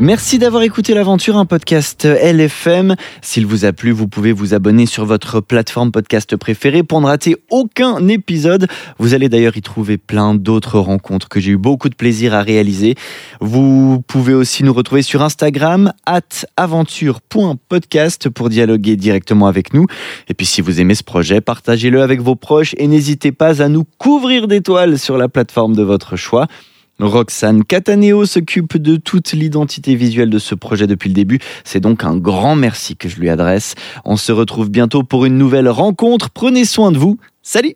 Merci 0.00 0.38
d'avoir 0.38 0.62
écouté 0.62 0.94
l'aventure, 0.94 1.36
un 1.36 1.44
podcast 1.44 2.04
LFM. 2.04 2.94
S'il 3.20 3.46
vous 3.46 3.64
a 3.64 3.72
plu, 3.72 3.90
vous 3.90 4.06
pouvez 4.06 4.30
vous 4.30 4.54
abonner 4.54 4.86
sur 4.86 5.04
votre 5.04 5.40
plateforme 5.40 5.90
podcast 5.90 6.36
préférée 6.36 6.84
pour 6.84 7.00
ne 7.00 7.06
rater 7.06 7.34
aucun 7.50 8.06
épisode. 8.06 8.68
Vous 9.00 9.14
allez 9.14 9.28
d'ailleurs 9.28 9.56
y 9.56 9.60
trouver 9.60 9.98
plein 9.98 10.36
d'autres 10.36 10.78
rencontres 10.78 11.28
que 11.28 11.40
j'ai 11.40 11.50
eu 11.50 11.56
beaucoup 11.56 11.88
de 11.88 11.96
plaisir 11.96 12.32
à 12.32 12.42
réaliser. 12.42 12.94
Vous 13.40 14.00
pouvez 14.06 14.34
aussi 14.34 14.62
nous 14.62 14.72
retrouver 14.72 15.02
sur 15.02 15.20
Instagram, 15.20 15.92
at 16.06 16.46
aventure.podcast 16.56 18.28
pour 18.28 18.50
dialoguer 18.50 18.94
directement 18.94 19.48
avec 19.48 19.74
nous. 19.74 19.86
Et 20.28 20.34
puis 20.34 20.46
si 20.46 20.60
vous 20.60 20.80
aimez 20.80 20.94
ce 20.94 21.02
projet, 21.02 21.40
partagez-le 21.40 22.02
avec 22.02 22.20
vos 22.20 22.36
proches 22.36 22.76
et 22.78 22.86
n'hésitez 22.86 23.32
pas 23.32 23.60
à 23.60 23.68
nous 23.68 23.84
couvrir 23.98 24.46
d'étoiles 24.46 24.96
sur 24.96 25.18
la 25.18 25.28
plateforme 25.28 25.74
de 25.74 25.82
votre 25.82 26.14
choix. 26.14 26.46
Roxane 27.00 27.64
Cataneo 27.64 28.26
s'occupe 28.26 28.76
de 28.76 28.96
toute 28.96 29.32
l'identité 29.32 29.94
visuelle 29.94 30.30
de 30.30 30.38
ce 30.38 30.54
projet 30.54 30.86
depuis 30.86 31.08
le 31.08 31.14
début. 31.14 31.38
C'est 31.64 31.80
donc 31.80 32.04
un 32.04 32.16
grand 32.16 32.56
merci 32.56 32.96
que 32.96 33.08
je 33.08 33.20
lui 33.20 33.28
adresse. 33.28 33.74
On 34.04 34.16
se 34.16 34.32
retrouve 34.32 34.70
bientôt 34.70 35.02
pour 35.02 35.24
une 35.24 35.38
nouvelle 35.38 35.68
rencontre. 35.68 36.30
Prenez 36.30 36.64
soin 36.64 36.92
de 36.92 36.98
vous. 36.98 37.18
Salut 37.42 37.74